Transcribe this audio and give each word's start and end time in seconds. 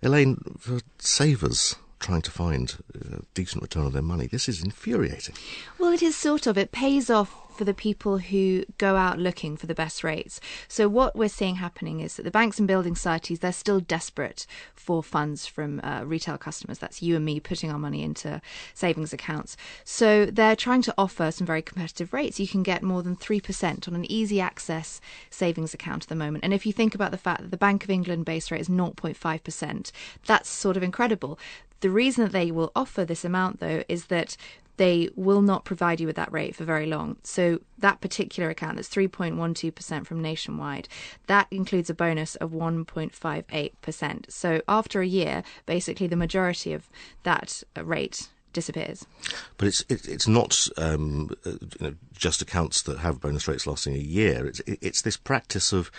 Elaine, 0.02 0.38
for 0.60 0.80
savers, 0.98 1.76
trying 2.01 2.22
to 2.23 2.31
find 2.31 2.75
a 2.94 3.22
decent 3.34 3.62
return 3.62 3.85
on 3.85 3.94
their 3.94 4.01
money. 4.01 4.28
This 4.28 4.50
is 4.50 4.63
infuriating. 4.63 5.35
Well, 5.79 5.94
it 5.94 6.01
is 6.01 6.16
sort 6.16 6.47
of. 6.47 6.57
It 6.57 6.72
pays 6.72 7.09
off 7.09 7.35
for 7.51 7.66
the 7.66 7.73
people 7.73 8.17
who 8.17 8.66
go 8.78 8.95
out 8.95 9.19
looking 9.19 9.56
for 9.56 9.67
the 9.67 9.75
best 9.75 10.03
rates. 10.03 10.39
So 10.67 10.88
what 10.88 11.16
we're 11.16 11.29
seeing 11.29 11.56
happening 11.56 12.00
is 12.00 12.16
that 12.16 12.23
the 12.23 12.31
banks 12.31 12.57
and 12.57 12.67
building 12.67 12.95
societies 12.95 13.39
they're 13.39 13.53
still 13.53 13.79
desperate 13.79 14.47
for 14.73 15.03
funds 15.03 15.45
from 15.45 15.79
uh, 15.84 16.03
retail 16.03 16.38
customers. 16.38 16.79
That's 16.79 17.01
you 17.01 17.16
and 17.16 17.25
me 17.25 17.39
putting 17.39 17.72
our 17.72 17.78
money 17.78 18.03
into 18.03 18.41
savings 18.73 19.13
accounts. 19.13 19.57
So 19.83 20.25
they're 20.25 20.56
trying 20.56 20.81
to 20.83 20.94
offer 20.97 21.29
some 21.31 21.45
very 21.45 21.62
competitive 21.62 22.13
rates. 22.13 22.39
You 22.39 22.47
can 22.47 22.63
get 22.63 22.83
more 22.83 23.03
than 23.03 23.16
three 23.16 23.41
percent 23.41 23.88
on 23.88 23.94
an 23.94 24.12
easy 24.12 24.41
access 24.41 25.00
savings 25.29 25.73
account 25.73 26.06
at 26.06 26.09
the 26.09 26.16
moment. 26.16 26.44
And 26.44 26.53
if 26.53 26.66
you 26.66 26.73
think 26.73 26.95
about 26.95 27.12
the 27.12 27.18
fact 27.18 27.41
that 27.41 27.51
the 27.51 27.57
Bank 27.57 27.83
of 27.83 27.89
England 27.89 28.25
base 28.25 28.50
rate 28.50 28.62
is 28.62 28.69
0.5 28.69 29.44
percent, 29.44 29.91
that's 30.25 30.50
sort 30.50 30.78
of 30.78 30.83
incredible. 30.83 31.38
The 31.81 31.90
reason 31.90 32.24
that 32.24 32.31
they 32.31 32.52
will 32.52 32.72
offer 32.75 33.06
this 33.06 33.25
amount, 33.25 33.59
though, 33.59 33.84
is 33.90 34.06
that 34.06 34.38
they 34.78 35.09
will 35.16 35.42
not 35.42 35.66
provide 35.66 36.00
you 36.00 36.08
with 36.08 36.16
that 36.16 36.31
rate 36.31 36.56
for 36.56 36.64
very 36.64 36.86
long. 36.88 37.18
So 37.24 37.59
that 37.78 38.02
particular 38.02 38.50
account 38.50 38.78
that's 38.78 38.90
3.12% 38.90 40.06
from 40.08 40.22
Nationwide, 40.22 40.88
that 41.28 41.47
includes 41.52 41.90
a 41.90 41.94
bonus 41.94 42.36
of 42.38 42.52
1.58%. 42.52 44.31
So 44.31 44.62
after 44.68 45.02
a 45.02 45.06
year, 45.06 45.44
basically 45.66 46.08
the 46.08 46.16
majority 46.16 46.74
of 46.74 46.90
that 47.24 47.64
rate 47.84 48.30
disappears. 48.53 49.06
But 49.58 49.68
it's 49.68 49.81
it, 49.88 50.08
it's 50.08 50.28
not 50.28 50.68
um, 50.78 51.30
you 51.46 51.59
know, 51.80 51.96
just 52.13 52.42
accounts 52.42 52.81
that 52.84 53.00
have 53.00 53.22
bonus 53.22 53.48
rates 53.48 53.68
lasting 53.68 53.96
a 53.96 54.00
year. 54.00 54.46
It's 54.46 54.62
it's 54.66 55.02
this 55.02 55.18
practice 55.18 55.72
of 55.72 55.92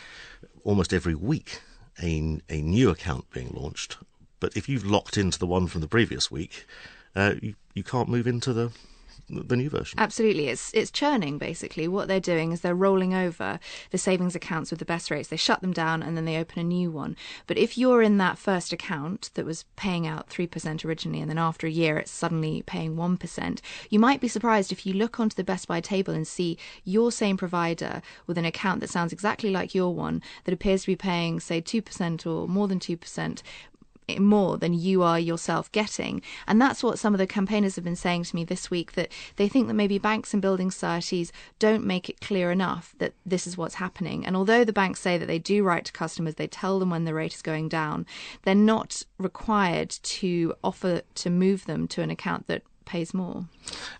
almost 0.64 0.92
every 0.92 1.14
week 1.14 1.60
a 2.02 2.40
a 2.48 2.60
new 2.62 2.90
account 2.90 3.30
being 3.30 3.52
launched. 3.54 3.96
But 4.42 4.56
if 4.56 4.68
you've 4.68 4.84
locked 4.84 5.16
into 5.16 5.38
the 5.38 5.46
one 5.46 5.68
from 5.68 5.82
the 5.82 5.86
previous 5.86 6.28
week, 6.28 6.66
uh, 7.14 7.34
you 7.40 7.54
you 7.74 7.84
can't 7.84 8.08
move 8.08 8.26
into 8.26 8.52
the 8.52 8.72
the 9.30 9.56
new 9.56 9.70
version. 9.70 10.00
Absolutely, 10.00 10.48
it's 10.48 10.72
it's 10.74 10.90
churning 10.90 11.38
basically. 11.38 11.86
What 11.86 12.08
they're 12.08 12.18
doing 12.18 12.50
is 12.50 12.60
they're 12.60 12.74
rolling 12.74 13.14
over 13.14 13.60
the 13.92 13.98
savings 13.98 14.34
accounts 14.34 14.70
with 14.70 14.80
the 14.80 14.84
best 14.84 15.12
rates. 15.12 15.28
They 15.28 15.36
shut 15.36 15.60
them 15.60 15.72
down 15.72 16.02
and 16.02 16.16
then 16.16 16.24
they 16.24 16.38
open 16.38 16.58
a 16.58 16.64
new 16.64 16.90
one. 16.90 17.16
But 17.46 17.56
if 17.56 17.78
you're 17.78 18.02
in 18.02 18.18
that 18.18 18.36
first 18.36 18.72
account 18.72 19.30
that 19.34 19.46
was 19.46 19.64
paying 19.76 20.08
out 20.08 20.28
three 20.28 20.48
percent 20.48 20.84
originally, 20.84 21.20
and 21.20 21.30
then 21.30 21.38
after 21.38 21.68
a 21.68 21.70
year 21.70 21.96
it's 21.98 22.10
suddenly 22.10 22.62
paying 22.66 22.96
one 22.96 23.16
percent, 23.16 23.62
you 23.90 24.00
might 24.00 24.20
be 24.20 24.26
surprised 24.26 24.72
if 24.72 24.84
you 24.84 24.92
look 24.92 25.20
onto 25.20 25.36
the 25.36 25.44
Best 25.44 25.68
Buy 25.68 25.80
table 25.80 26.14
and 26.14 26.26
see 26.26 26.58
your 26.82 27.12
same 27.12 27.36
provider 27.36 28.02
with 28.26 28.38
an 28.38 28.44
account 28.44 28.80
that 28.80 28.90
sounds 28.90 29.12
exactly 29.12 29.50
like 29.50 29.72
your 29.72 29.94
one 29.94 30.20
that 30.44 30.52
appears 30.52 30.80
to 30.80 30.88
be 30.88 30.96
paying 30.96 31.38
say 31.38 31.60
two 31.60 31.80
percent 31.80 32.26
or 32.26 32.48
more 32.48 32.66
than 32.66 32.80
two 32.80 32.96
percent 32.96 33.44
more 34.18 34.56
than 34.58 34.74
you 34.74 35.02
are 35.02 35.18
yourself 35.18 35.70
getting. 35.72 36.22
And 36.46 36.60
that's 36.60 36.82
what 36.82 36.98
some 36.98 37.14
of 37.14 37.18
the 37.18 37.26
campaigners 37.26 37.76
have 37.76 37.84
been 37.84 37.96
saying 37.96 38.24
to 38.24 38.36
me 38.36 38.44
this 38.44 38.70
week 38.70 38.92
that 38.92 39.10
they 39.36 39.48
think 39.48 39.68
that 39.68 39.74
maybe 39.74 39.98
banks 39.98 40.32
and 40.32 40.42
building 40.42 40.70
societies 40.70 41.32
don't 41.58 41.84
make 41.84 42.08
it 42.08 42.20
clear 42.20 42.50
enough 42.50 42.94
that 42.98 43.14
this 43.24 43.46
is 43.46 43.56
what's 43.56 43.76
happening. 43.76 44.26
And 44.26 44.36
although 44.36 44.64
the 44.64 44.72
banks 44.72 45.00
say 45.00 45.18
that 45.18 45.26
they 45.26 45.38
do 45.38 45.62
write 45.62 45.84
to 45.86 45.92
customers, 45.92 46.34
they 46.34 46.46
tell 46.46 46.78
them 46.78 46.90
when 46.90 47.04
the 47.04 47.14
rate 47.14 47.34
is 47.34 47.42
going 47.42 47.68
down, 47.68 48.06
they're 48.42 48.54
not 48.54 49.02
required 49.18 49.90
to 49.90 50.54
offer 50.62 51.02
to 51.14 51.30
move 51.30 51.66
them 51.66 51.86
to 51.88 52.02
an 52.02 52.10
account 52.10 52.46
that 52.46 52.62
pays 52.92 53.14
more. 53.14 53.46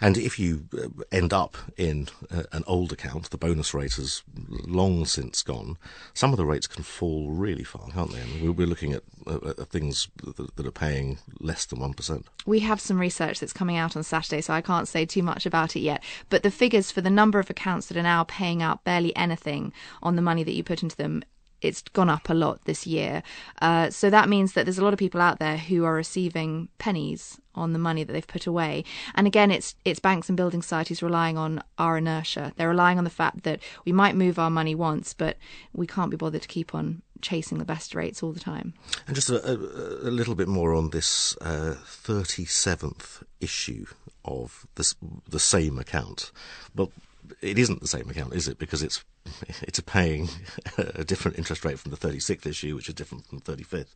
And 0.03 0.19
if 0.19 0.39
you 0.39 0.67
uh, 0.77 0.89
end 1.11 1.33
up 1.33 1.57
in 1.79 2.09
uh, 2.31 2.43
an 2.53 2.63
old 2.67 2.93
account, 2.93 3.31
the 3.31 3.39
bonus 3.39 3.73
rate 3.73 3.95
has 3.95 4.23
long 4.67 5.07
since 5.07 5.41
gone. 5.43 5.79
Some 6.13 6.33
of 6.33 6.37
the 6.37 6.45
rates 6.45 6.67
can 6.67 6.83
fall 6.83 7.31
really 7.31 7.65
far, 7.65 7.89
can't 7.89 8.13
they? 8.13 8.21
I 8.21 8.25
mean, 8.27 8.55
we're 8.55 8.67
looking 8.67 8.93
at, 8.93 9.03
uh, 9.27 9.55
at 9.59 9.71
things 9.71 10.09
that 10.57 10.67
are 10.67 10.71
paying 10.71 11.19
less 11.41 11.65
than 11.65 11.79
1%. 11.79 12.25
We 12.45 12.59
have 12.59 12.83
some 12.83 12.99
research 12.99 13.41
that's 13.41 13.55
coming 13.55 13.79
out 13.79 13.97
on 13.97 14.03
Saturday, 14.03 14.43
so 14.43 14.53
I 14.53 14.61
can't 14.61 14.87
say 14.87 15.07
too 15.07 15.23
much 15.23 15.47
about 15.47 15.75
it 15.75 15.81
yet. 15.81 16.05
But 16.29 16.43
the 16.43 16.51
figures 16.51 16.91
for 16.91 17.01
the 17.01 17.09
number 17.09 17.39
of 17.39 17.49
accounts 17.49 17.87
that 17.87 17.97
are 17.97 18.03
now 18.03 18.25
paying 18.25 18.63
out 18.63 18.85
barely 18.85 19.17
anything 19.17 19.73
on 20.03 20.17
the 20.17 20.23
money 20.23 20.45
that 20.45 20.53
you 20.53 20.63
put 20.63 20.83
into 20.83 20.97
them 20.97 21.25
it's 21.63 21.83
gone 21.93 22.11
up 22.11 22.29
a 22.29 22.35
lot 22.35 22.65
this 22.65 22.89
year. 22.89 23.23
Uh, 23.61 23.89
so 23.89 24.11
that 24.11 24.29
means 24.29 24.55
that 24.55 24.67
there's 24.67 24.79
a 24.79 24.85
lot 24.85 24.93
of 24.93 24.99
people 24.99 25.21
out 25.21 25.39
there 25.39 25.57
who 25.57 25.85
are 25.85 25.95
receiving 25.95 26.69
pennies 26.79 27.41
on 27.55 27.73
the 27.73 27.79
money 27.79 28.05
that 28.05 28.13
they've 28.13 28.27
put 28.27 28.47
away. 28.47 28.85
And 29.15 29.27
again, 29.27 29.51
it's 29.51 29.75
it's 29.85 30.01
banks 30.01 30.29
and 30.29 30.37
building 30.37 30.63
societies 30.63 31.03
relying 31.03 31.39
on 31.39 31.63
our 31.79 31.99
inertia. 31.99 32.53
They're 32.57 32.69
relying 32.69 32.99
on 32.99 33.05
the 33.05 33.11
fact 33.11 33.43
that 33.45 33.61
we 33.85 33.93
might 33.93 34.17
move 34.17 34.39
our 34.39 34.51
money 34.51 34.75
once, 34.75 35.15
but 35.15 35.37
we 35.73 35.87
can't 35.87 36.11
be 36.11 36.17
bothered 36.17 36.43
to 36.43 36.49
keep 36.49 36.75
on 36.75 37.03
chasing 37.21 37.59
the 37.59 37.65
best 37.65 37.95
rates 37.95 38.23
all 38.23 38.33
the 38.33 38.41
time. 38.41 38.75
And 39.07 39.15
just 39.15 39.31
a, 39.31 39.43
a, 39.49 39.55
a 39.55 40.11
little 40.11 40.35
bit 40.35 40.49
more 40.49 40.75
on 40.75 40.91
this 40.91 41.37
uh, 41.41 41.77
37th 41.85 43.23
issue 43.41 43.87
of 44.25 44.67
this, 44.75 44.95
the 45.29 45.41
same 45.41 45.79
account. 45.79 46.33
Well, 46.75 46.91
it 47.41 47.59
isn't 47.59 47.81
the 47.81 47.89
same 47.89 48.11
account, 48.11 48.35
is 48.35 48.49
it? 48.49 48.59
Because 48.59 48.83
it's 48.83 49.05
it's 49.63 49.81
paying 49.81 50.29
a 50.79 51.05
different 51.05 51.39
interest 51.39 51.65
rate 51.65 51.79
from 51.79 51.93
the 51.93 51.97
36th 51.97 52.47
issue, 52.47 52.75
which 52.75 52.89
is 52.89 52.95
different 52.95 53.27
from 53.27 53.39
the 53.39 53.57
35th 53.57 53.95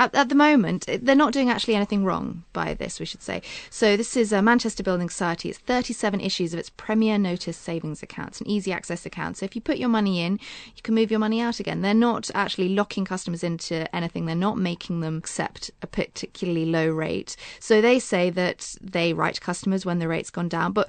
at, 0.00 0.14
at, 0.14 0.28
the 0.30 0.34
moment, 0.34 0.88
eh, 0.88 0.98
they're 1.00 1.14
not 1.14 1.34
doing 1.34 1.50
actually 1.50 1.74
anything 1.74 2.06
wrong 2.06 2.42
by 2.54 2.72
this, 2.72 2.98
we 2.98 3.04
should 3.04 3.22
say. 3.22 3.42
So, 3.68 3.98
this 3.98 4.16
is 4.16 4.32
a 4.32 4.40
Manchester 4.40 4.82
Building 4.82 5.10
Society. 5.10 5.50
It's 5.50 5.58
37 5.58 6.20
issues 6.22 6.54
of 6.54 6.58
its 6.58 6.70
Premier 6.70 7.18
Notice 7.18 7.58
savings 7.58 8.02
account, 8.02 8.40
an 8.40 8.48
easy 8.48 8.72
access 8.72 9.04
account. 9.04 9.36
So, 9.36 9.44
if 9.44 9.54
you 9.54 9.60
put 9.60 9.76
your 9.76 9.90
money 9.90 10.22
in, 10.22 10.40
you 10.74 10.82
can 10.82 10.94
move 10.94 11.10
your 11.10 11.20
money 11.20 11.42
out 11.42 11.60
again. 11.60 11.82
They're 11.82 11.92
not 11.92 12.30
actually 12.34 12.70
locking 12.70 13.04
customers 13.04 13.44
into 13.44 13.94
anything, 13.94 14.24
they're 14.24 14.34
not 14.34 14.56
making 14.56 15.00
them 15.00 15.18
accept 15.18 15.70
a 15.82 15.86
particularly 15.86 16.64
low 16.64 16.88
rate. 16.88 17.36
So, 17.58 17.82
they 17.82 17.98
say 17.98 18.30
that 18.30 18.76
they 18.80 19.12
write 19.12 19.42
customers 19.42 19.84
when 19.84 19.98
the 19.98 20.08
rate's 20.08 20.30
gone 20.30 20.48
down. 20.48 20.72
But 20.72 20.88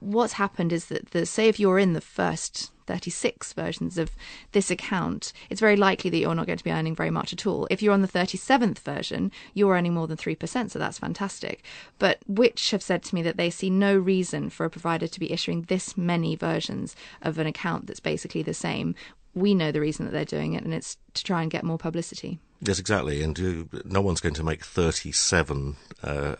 what's 0.00 0.34
happened 0.34 0.72
is 0.72 0.86
that 0.86 1.10
the 1.10 1.26
say 1.26 1.48
if 1.48 1.60
you're 1.60 1.78
in 1.78 1.92
the 1.92 2.00
first 2.00 2.72
36 2.86 3.52
versions 3.52 3.98
of 3.98 4.10
this 4.52 4.70
account, 4.70 5.32
it's 5.50 5.60
very 5.60 5.76
likely 5.76 6.10
that 6.10 6.18
you're 6.18 6.34
not 6.34 6.46
going 6.46 6.58
to 6.58 6.64
be 6.64 6.70
earning 6.70 6.94
very 6.94 7.10
much 7.10 7.32
at 7.32 7.46
all. 7.46 7.66
If 7.70 7.82
you're 7.82 7.92
on 7.92 8.02
the 8.02 8.08
37th 8.08 8.78
version, 8.80 9.32
you're 9.54 9.74
earning 9.74 9.94
more 9.94 10.06
than 10.06 10.16
3%, 10.16 10.70
so 10.70 10.78
that's 10.78 10.98
fantastic. 10.98 11.62
But 11.98 12.18
Which 12.26 12.70
have 12.70 12.82
said 12.82 13.02
to 13.04 13.14
me 13.14 13.22
that 13.22 13.36
they 13.36 13.50
see 13.50 13.70
no 13.70 13.96
reason 13.96 14.50
for 14.50 14.64
a 14.64 14.70
provider 14.70 15.06
to 15.06 15.20
be 15.20 15.32
issuing 15.32 15.62
this 15.62 15.96
many 15.96 16.36
versions 16.36 16.96
of 17.22 17.38
an 17.38 17.46
account 17.46 17.86
that's 17.86 18.00
basically 18.00 18.42
the 18.42 18.54
same. 18.54 18.94
We 19.34 19.54
know 19.54 19.70
the 19.70 19.80
reason 19.80 20.06
that 20.06 20.12
they're 20.12 20.24
doing 20.24 20.54
it, 20.54 20.64
and 20.64 20.72
it's 20.72 20.96
to 21.14 21.24
try 21.24 21.42
and 21.42 21.50
get 21.50 21.64
more 21.64 21.78
publicity. 21.78 22.38
Yes, 22.60 22.78
exactly. 22.78 23.22
And 23.22 23.68
no 23.84 24.00
one's 24.00 24.20
going 24.20 24.34
to 24.34 24.42
make 24.42 24.64
37 24.64 25.76
uh, 26.02 26.36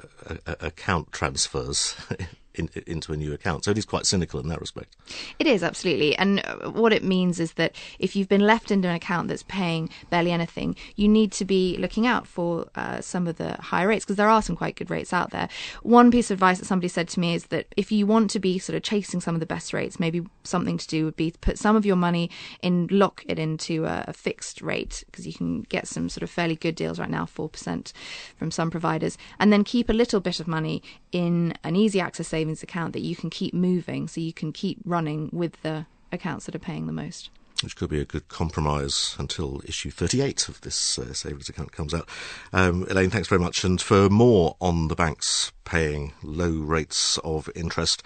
account 0.46 1.12
transfers 1.12 1.94
in, 2.56 2.69
into 2.87 3.12
a 3.12 3.17
new 3.17 3.32
account. 3.32 3.64
So 3.64 3.70
it 3.70 3.79
is 3.79 3.85
quite 3.85 4.06
cynical 4.06 4.41
in 4.41 4.49
that 4.49 4.61
respect. 4.61 4.97
It 5.38 5.47
is, 5.47 5.62
absolutely. 5.62 6.17
And 6.17 6.43
uh, 6.44 6.70
what 6.70 6.93
it 6.93 7.05
means 7.05 7.41
is 7.41 7.53
that 7.55 7.75
if 7.99 8.17
you've 8.17 8.29
been 8.29 8.47
left 8.47 8.70
into 8.70 8.88
an 8.88 8.94
account 8.94 9.29
that's 9.29 9.44
paying 9.44 9.88
barely 10.11 10.32
anything, 10.32 10.76
you 10.97 11.08
need 11.08 11.32
to 11.32 11.44
be 11.44 11.76
looking 11.79 12.06
out 12.06 12.26
for 12.26 12.67
uh, 12.75 13.00
some 13.00 13.26
of 13.26 13.37
the 13.37 13.55
higher 13.55 13.88
rates 13.88 14.05
because 14.05 14.17
there 14.17 14.29
are 14.29 14.43
some 14.43 14.56
quite 14.56 14.76
good 14.76 14.91
rates 14.91 15.12
out 15.12 15.31
there. 15.31 15.49
One 15.82 16.11
piece 16.11 16.31
of 16.31 16.37
advice 16.37 16.58
that 16.58 16.67
somebody 16.67 16.88
said 16.88 17.08
to 17.08 17.20
me 17.20 17.35
is 17.35 17.47
that 17.47 17.67
if 17.76 17.93
you 17.93 18.06
want 18.06 18.31
to 18.31 18.41
be 18.41 18.58
sort 18.58 18.76
of 18.76 18.82
chasing 18.82 19.20
some 19.20 19.35
of 19.35 19.41
the 19.41 19.47
best 19.47 19.73
rates, 19.73 20.00
maybe 20.00 20.23
something 20.44 20.79
to 20.79 20.87
do 20.87 21.05
would 21.05 21.17
be 21.17 21.31
to 21.31 21.38
put 21.38 21.58
some 21.58 21.76
of 21.76 21.85
your 21.85 21.97
money 21.97 22.31
in, 22.62 22.88
lock 22.91 23.25
it 23.29 23.38
into 23.38 23.85
a, 23.85 24.05
a 24.08 24.12
fixed 24.12 24.62
rate 24.62 25.05
because 25.06 25.26
you 25.26 25.32
can 25.32 25.62
get 25.62 25.87
some 25.87 26.08
sort 26.08 26.23
of 26.23 26.31
fairly 26.31 26.56
good 26.56 26.75
deals 26.75 26.99
right 26.99 27.11
now, 27.11 27.25
4% 27.25 27.93
from 28.37 28.50
some 28.50 28.70
providers, 28.70 29.19
and 29.38 29.53
then 29.53 29.64
keep 29.64 29.88
a 29.88 29.93
little 29.93 30.20
bit 30.20 30.41
of 30.41 30.47
money 30.47 30.82
in 31.12 31.55
an 31.64 31.76
easy 31.76 32.00
access 32.00 32.29
savings 32.29 32.45
savings 32.46 32.62
account 32.62 32.93
that 32.93 33.00
you 33.00 33.16
can 33.16 33.28
keep 33.28 33.52
moving 33.52 34.06
so 34.06 34.20
you 34.20 34.32
can 34.32 34.52
keep 34.52 34.78
running 34.84 35.28
with 35.32 35.60
the 35.62 35.84
accounts 36.12 36.46
that 36.46 36.54
are 36.54 36.60
paying 36.60 36.87
the 36.87 36.93
most. 36.93 37.28
Which 37.62 37.75
could 37.75 37.90
be 37.90 38.00
a 38.00 38.04
good 38.04 38.28
compromise 38.28 39.16
until 39.19 39.62
issue 39.64 39.90
38 39.90 40.48
of 40.48 40.60
this 40.60 40.98
uh, 40.98 41.12
savings 41.12 41.48
account 41.48 41.72
comes 41.72 41.93
out. 41.93 42.08
Um, 42.52 42.87
Elaine, 42.88 43.10
thanks 43.10 43.28
very 43.28 43.40
much. 43.40 43.64
And 43.64 43.81
for 43.81 44.08
more 44.08 44.56
on 44.60 44.88
the 44.88 44.94
banks 44.94 45.50
paying 45.64 46.12
low 46.22 46.50
rates 46.50 47.19
of 47.25 47.50
interest, 47.56 48.02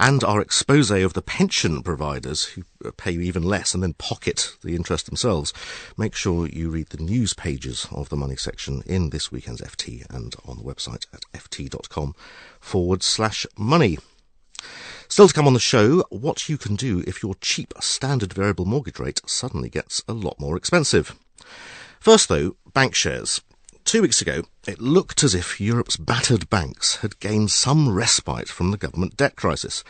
and 0.00 0.24
our 0.24 0.40
expose 0.40 0.90
of 0.90 1.12
the 1.12 1.20
pension 1.20 1.82
providers 1.82 2.44
who 2.44 2.62
pay 2.96 3.10
you 3.10 3.20
even 3.20 3.42
less 3.42 3.74
and 3.74 3.82
then 3.82 3.92
pocket 3.92 4.56
the 4.64 4.74
interest 4.74 5.04
themselves. 5.04 5.52
Make 5.98 6.14
sure 6.14 6.48
you 6.48 6.70
read 6.70 6.88
the 6.88 7.02
news 7.02 7.34
pages 7.34 7.86
of 7.92 8.08
the 8.08 8.16
money 8.16 8.34
section 8.34 8.82
in 8.86 9.10
this 9.10 9.30
weekend's 9.30 9.60
FT 9.60 10.06
and 10.08 10.34
on 10.46 10.56
the 10.56 10.62
website 10.62 11.04
at 11.12 11.20
ft.com 11.34 12.14
forward 12.58 13.02
slash 13.02 13.46
money. 13.58 13.98
Still 15.08 15.28
to 15.28 15.34
come 15.34 15.46
on 15.46 15.52
the 15.52 15.60
show, 15.60 16.02
what 16.08 16.48
you 16.48 16.56
can 16.56 16.76
do 16.76 17.04
if 17.06 17.22
your 17.22 17.34
cheap 17.42 17.74
standard 17.80 18.32
variable 18.32 18.64
mortgage 18.64 18.98
rate 18.98 19.20
suddenly 19.26 19.68
gets 19.68 20.02
a 20.08 20.14
lot 20.14 20.40
more 20.40 20.56
expensive. 20.56 21.14
First, 22.00 22.30
though, 22.30 22.56
bank 22.72 22.94
shares. 22.94 23.42
Two 23.90 24.02
weeks 24.02 24.22
ago, 24.22 24.44
it 24.68 24.80
looked 24.80 25.24
as 25.24 25.34
if 25.34 25.60
Europe's 25.60 25.96
battered 25.96 26.48
banks 26.48 26.98
had 26.98 27.18
gained 27.18 27.50
some 27.50 27.92
respite 27.92 28.48
from 28.48 28.70
the 28.70 28.76
government 28.76 29.16
debt 29.16 29.34
crisis. 29.34 29.82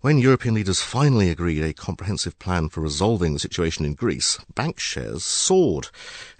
When 0.00 0.18
European 0.18 0.56
leaders 0.56 0.82
finally 0.82 1.30
agreed 1.30 1.62
a 1.62 1.72
comprehensive 1.72 2.36
plan 2.40 2.70
for 2.70 2.80
resolving 2.80 3.32
the 3.32 3.38
situation 3.38 3.84
in 3.84 3.94
Greece, 3.94 4.40
bank 4.56 4.80
shares 4.80 5.22
soared. 5.22 5.90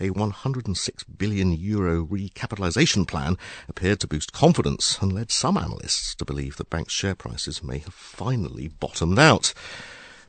A 0.00 0.10
106 0.10 1.04
billion 1.04 1.52
euro 1.52 2.04
recapitalisation 2.04 3.06
plan 3.06 3.38
appeared 3.68 4.00
to 4.00 4.08
boost 4.08 4.32
confidence 4.32 4.98
and 5.00 5.12
led 5.12 5.30
some 5.30 5.56
analysts 5.56 6.16
to 6.16 6.24
believe 6.24 6.56
that 6.56 6.70
bank 6.70 6.90
share 6.90 7.14
prices 7.14 7.62
may 7.62 7.78
have 7.78 7.94
finally 7.94 8.66
bottomed 8.66 9.20
out. 9.20 9.54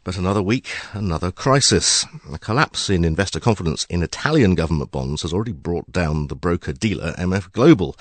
But 0.03 0.17
another 0.17 0.41
week, 0.41 0.67
another 0.93 1.31
crisis. 1.31 2.07
A 2.33 2.39
collapse 2.39 2.89
in 2.89 3.05
investor 3.05 3.39
confidence 3.39 3.85
in 3.85 4.01
Italian 4.01 4.55
government 4.55 4.89
bonds 4.89 5.21
has 5.21 5.31
already 5.31 5.51
brought 5.51 5.91
down 5.91 6.25
the 6.25 6.35
broker 6.35 6.73
dealer 6.73 7.13
MF 7.19 7.51
Global. 7.51 7.95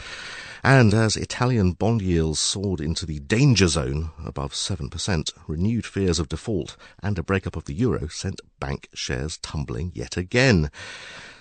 And 0.65 0.95
as 0.95 1.19
Italian 1.19 1.73
bond 1.73 2.01
yields 2.01 2.39
soared 2.39 2.81
into 2.81 3.05
the 3.05 3.19
danger 3.21 3.69
zone 3.69 4.13
above 4.25 4.55
7%, 4.55 5.33
renewed 5.47 5.85
fears 5.85 6.19
of 6.19 6.31
default 6.31 6.79
and 7.03 7.19
a 7.19 7.23
breakup 7.23 7.55
of 7.55 7.67
the 7.67 7.75
euro 7.75 8.09
sent 8.09 8.41
bank 8.59 8.89
shares 8.95 9.37
tumbling 9.37 9.93
yet 9.95 10.17
again. 10.17 10.71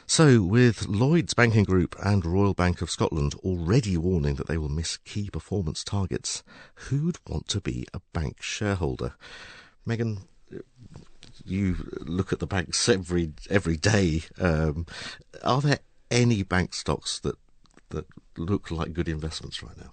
So, 0.08 0.42
with 0.42 0.88
Lloyds 0.90 1.34
Banking 1.34 1.64
Group 1.64 1.96
and 2.04 2.26
Royal 2.26 2.54
Bank 2.54 2.82
of 2.82 2.92
Scotland 2.92 3.34
already 3.36 3.96
warning 3.96 4.36
that 4.36 4.48
they 4.48 4.58
will 4.58 4.68
miss 4.68 4.98
key 4.98 5.30
performance 5.30 5.86
targets, 5.86 6.44
who'd 6.76 7.20
want 7.30 7.48
to 7.48 7.62
be 7.62 7.88
a 7.94 8.02
bank 8.12 8.42
shareholder? 8.42 9.14
Megan, 9.86 10.28
you 11.46 11.76
look 12.02 12.32
at 12.32 12.40
the 12.40 12.48
banks 12.48 12.88
every 12.88 13.32
every 13.50 13.78
day. 13.78 14.24
Um, 14.40 14.86
are 15.44 15.62
there 15.62 15.80
any 16.12 16.44
bank 16.44 16.74
stocks 16.74 17.20
that 17.20 17.36
that 17.90 18.06
look 18.38 18.72
like 18.72 18.94
good 18.94 19.10
investments 19.10 19.64
right 19.64 19.78
now? 19.78 19.92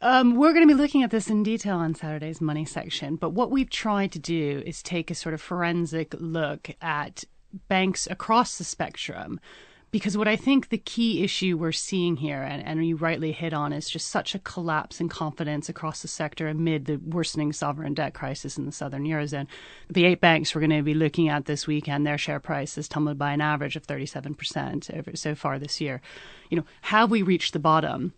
Um, 0.00 0.36
we're 0.36 0.52
going 0.52 0.68
to 0.68 0.74
be 0.74 0.80
looking 0.80 1.02
at 1.02 1.10
this 1.10 1.30
in 1.30 1.42
detail 1.42 1.78
on 1.78 1.94
Saturday's 1.94 2.40
money 2.40 2.66
section. 2.66 3.16
But 3.16 3.30
what 3.30 3.50
we've 3.50 3.70
tried 3.70 4.12
to 4.12 4.18
do 4.18 4.62
is 4.66 4.82
take 4.82 5.10
a 5.10 5.14
sort 5.14 5.34
of 5.34 5.40
forensic 5.40 6.14
look 6.18 6.70
at 6.82 7.24
banks 7.68 8.06
across 8.10 8.58
the 8.58 8.64
spectrum 8.64 9.40
because 9.94 10.16
what 10.16 10.26
I 10.26 10.34
think 10.34 10.70
the 10.70 10.78
key 10.78 11.22
issue 11.22 11.56
we're 11.56 11.70
seeing 11.70 12.16
here, 12.16 12.42
and, 12.42 12.60
and 12.66 12.84
you 12.84 12.96
rightly 12.96 13.30
hit 13.30 13.52
on, 13.54 13.72
is 13.72 13.88
just 13.88 14.08
such 14.08 14.34
a 14.34 14.40
collapse 14.40 15.00
in 15.00 15.08
confidence 15.08 15.68
across 15.68 16.02
the 16.02 16.08
sector 16.08 16.48
amid 16.48 16.86
the 16.86 16.96
worsening 16.96 17.52
sovereign 17.52 17.94
debt 17.94 18.12
crisis 18.12 18.58
in 18.58 18.66
the 18.66 18.72
southern 18.72 19.04
eurozone. 19.04 19.46
The 19.88 20.04
eight 20.04 20.20
banks 20.20 20.52
we're 20.52 20.62
going 20.62 20.70
to 20.70 20.82
be 20.82 20.94
looking 20.94 21.28
at 21.28 21.44
this 21.44 21.68
weekend, 21.68 22.04
their 22.04 22.18
share 22.18 22.40
price 22.40 22.74
has 22.74 22.88
tumbled 22.88 23.18
by 23.18 23.34
an 23.34 23.40
average 23.40 23.76
of 23.76 23.86
37% 23.86 24.92
over, 24.98 25.14
so 25.14 25.36
far 25.36 25.60
this 25.60 25.80
year. 25.80 26.00
You 26.50 26.56
know, 26.56 26.64
have 26.80 27.12
we 27.12 27.22
reached 27.22 27.52
the 27.52 27.60
bottom 27.60 28.14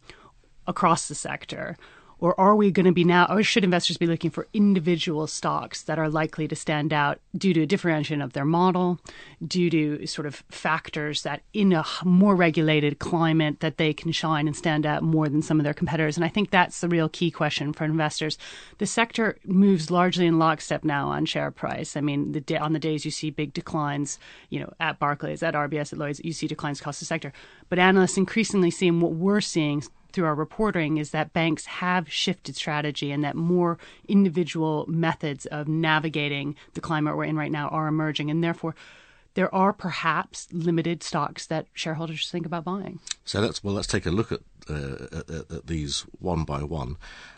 across 0.67 1.09
the 1.09 1.15
sector? 1.15 1.77
Or 2.19 2.39
are 2.41 2.57
we 2.57 2.71
going 2.71 2.87
to 2.87 2.93
be 2.93 3.05
now, 3.05 3.27
or 3.29 3.43
should 3.43 3.65
investors 3.65 3.99
be 3.99 4.07
looking 4.07 4.31
for 4.31 4.49
individual 4.55 5.27
stocks 5.27 5.83
that 5.83 5.99
are 5.99 6.09
likely 6.09 6.49
to 6.49 6.57
stand 6.57 6.93
out 6.93 7.21
due 7.37 7.53
to 7.53 7.63
a 7.63 7.67
differentiation 7.67 8.23
of 8.23 8.33
their 8.33 8.45
model, 8.45 8.99
due 9.47 9.69
to 9.69 10.07
sort 10.07 10.27
of 10.27 10.37
factors 10.51 11.23
that 11.23 11.43
in 11.53 11.75
a 11.75 11.85
more 12.05 12.35
regulated 12.35 12.99
climate 12.99 13.61
that 13.61 13.77
they 13.77 13.93
can 13.93 14.13
shine 14.13 14.47
and 14.47 14.57
stand 14.57 14.87
out 14.87 15.03
more 15.03 15.29
than 15.29 15.43
some 15.43 15.61
of 15.61 15.65
their 15.65 15.75
competitors? 15.75 16.17
And 16.17 16.25
I 16.25 16.29
think 16.29 16.51
that's 16.51 16.81
the 16.81 16.89
real 16.89 17.11
key 17.11 17.31
question 17.31 17.75
for 17.75 17.85
investors. 17.85 18.39
The 18.79 18.87
sector 18.87 19.39
moves 19.45 19.91
largely 19.91 20.27
in 20.27 20.39
lockstep 20.39 20.85
now 20.85 21.09
on 21.09 21.27
share 21.27 21.51
price. 21.51 21.97
I 21.97 22.01
mean, 22.01 22.33
the 22.33 22.57
on 22.59 22.73
the 22.73 22.79
days 22.79 23.05
you 23.05 23.11
see 23.11 23.31
big 23.31 23.53
declines, 23.53 24.19
you 24.49 24.61
know, 24.61 24.73
at 24.81 24.99
Barclays, 24.99 25.43
at 25.43 25.55
RBS, 25.55 25.93
at 25.93 25.99
Lloyd's, 25.99 26.21
you 26.25 26.33
see 26.33 26.47
declines 26.47 26.81
across 26.81 26.99
the 26.99 27.05
sector. 27.05 27.33
But 27.69 27.79
analysts 27.79 28.17
increasingly 28.17 28.71
seeing 28.71 29.01
what 29.01 29.13
we're 29.13 29.43
seeing 29.43 29.83
through 30.17 30.25
our 30.25 30.35
reporting 30.35 30.97
is 30.97 31.11
that 31.11 31.35
banks 31.35 31.67
have 31.67 32.11
shifted 32.11 32.57
strategy 32.57 33.13
and 33.13 33.23
that 33.23 33.37
more 33.37 33.77
individual 34.09 34.87
methods 34.89 35.45
of 35.45 35.69
navigating 35.69 36.57
the 36.73 36.81
climate 36.81 37.15
we're 37.15 37.25
in 37.25 37.37
right 37.37 37.53
now 37.53 37.69
are 37.69 37.87
emerging. 37.87 38.31
And 38.31 38.43
therefore, 38.43 38.75
there 39.35 39.55
are 39.55 39.75
perhaps 39.75 40.49
limited 40.51 41.03
stocks 41.03 41.45
that 41.49 41.67
shareholders 41.75 42.31
think 42.31 42.47
about 42.47 42.65
buying. 42.65 42.99
So 43.27 43.41
let's 43.41 43.63
well 43.63 43.75
let's 43.75 43.87
take 43.87 44.07
a 44.07 44.11
look 44.11 44.33
at, 44.33 44.41
uh, 44.71 45.07
at, 45.13 45.51
at 45.51 45.67
these 45.67 46.07
one 46.19 46.45
by 46.45 46.63
one. 46.63 46.97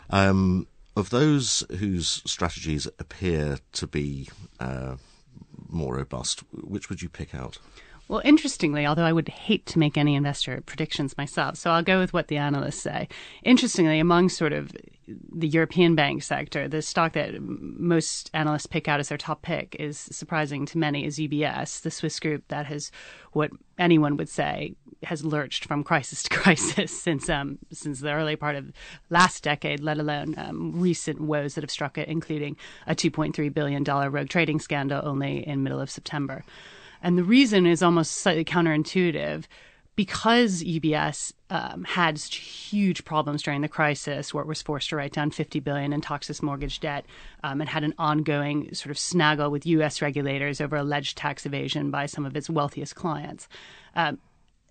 Um, 0.09 0.65
of 0.95 1.09
those 1.09 1.65
whose 1.79 2.21
strategies 2.25 2.87
appear 2.97 3.57
to 3.73 3.87
be 3.87 4.29
uh, 4.61 4.95
more 5.67 5.97
robust. 5.97 6.43
Which 6.53 6.89
would 6.89 7.01
you 7.01 7.09
pick 7.09 7.35
out? 7.35 7.57
Well, 8.09 8.23
interestingly, 8.25 8.87
although 8.87 9.03
I 9.03 9.13
would 9.13 9.29
hate 9.29 9.67
to 9.67 9.77
make 9.77 9.95
any 9.95 10.15
investor 10.15 10.61
predictions 10.65 11.15
myself, 11.15 11.57
so 11.57 11.69
I'll 11.69 11.83
go 11.83 11.99
with 11.99 12.11
what 12.11 12.27
the 12.27 12.37
analysts 12.37 12.81
say. 12.81 13.07
Interestingly, 13.43 13.99
among 13.99 14.29
sort 14.29 14.51
of 14.51 14.71
the 15.07 15.47
European 15.47 15.93
bank 15.93 16.23
sector, 16.23 16.67
the 16.67 16.81
stock 16.81 17.13
that 17.13 17.39
most 17.39 18.31
analysts 18.33 18.65
pick 18.65 18.87
out 18.87 18.99
as 18.99 19.09
their 19.09 19.17
top 19.19 19.43
pick 19.43 19.75
is 19.77 19.99
surprising 19.99 20.65
to 20.65 20.79
many 20.79 21.05
is 21.05 21.19
UBS, 21.19 21.81
the 21.81 21.91
Swiss 21.91 22.19
group 22.19 22.43
that 22.47 22.65
has 22.65 22.91
what 23.33 23.51
anyone 23.77 24.17
would 24.17 24.29
say 24.29 24.73
has 25.03 25.23
lurched 25.23 25.65
from 25.65 25.83
crisis 25.83 26.23
to 26.23 26.29
crisis 26.31 26.91
since 26.99 27.29
um, 27.29 27.59
since 27.71 27.99
the 27.99 28.11
early 28.11 28.35
part 28.35 28.55
of 28.55 28.71
last 29.11 29.43
decade, 29.43 29.81
let 29.81 29.99
alone 29.99 30.33
um, 30.35 30.71
recent 30.81 31.21
woes 31.21 31.53
that 31.53 31.63
have 31.63 31.69
struck 31.69 31.95
it, 31.95 32.07
including 32.07 32.57
a 32.87 32.95
2.3 32.95 33.53
billion 33.53 33.83
dollar 33.83 34.09
rogue 34.09 34.29
trading 34.29 34.59
scandal 34.59 34.99
only 35.07 35.47
in 35.47 35.61
middle 35.61 35.79
of 35.79 35.91
September. 35.91 36.43
And 37.01 37.17
the 37.17 37.23
reason 37.23 37.65
is 37.65 37.81
almost 37.81 38.13
slightly 38.13 38.45
counterintuitive 38.45 39.45
because 39.95 40.63
UBS 40.63 41.33
um, 41.49 41.83
had 41.83 42.17
huge 42.17 43.03
problems 43.03 43.43
during 43.43 43.59
the 43.59 43.67
crisis, 43.67 44.33
where 44.33 44.41
it 44.41 44.47
was 44.47 44.61
forced 44.61 44.87
to 44.87 44.95
write 44.95 45.11
down 45.11 45.29
50 45.29 45.59
billion 45.59 45.91
in 45.91 45.99
toxic 45.99 46.41
mortgage 46.41 46.79
debt, 46.79 47.05
um, 47.43 47.59
and 47.59 47.69
had 47.69 47.83
an 47.83 47.93
ongoing 47.97 48.73
sort 48.73 48.91
of 48.91 48.97
snaggle 48.97 49.51
with 49.51 49.65
U.S. 49.65 50.01
regulators 50.01 50.61
over 50.61 50.77
alleged 50.77 51.17
tax 51.17 51.45
evasion 51.45 51.91
by 51.91 52.05
some 52.05 52.25
of 52.25 52.37
its 52.37 52.49
wealthiest 52.49 52.95
clients. 52.95 53.49
Um, 53.93 54.19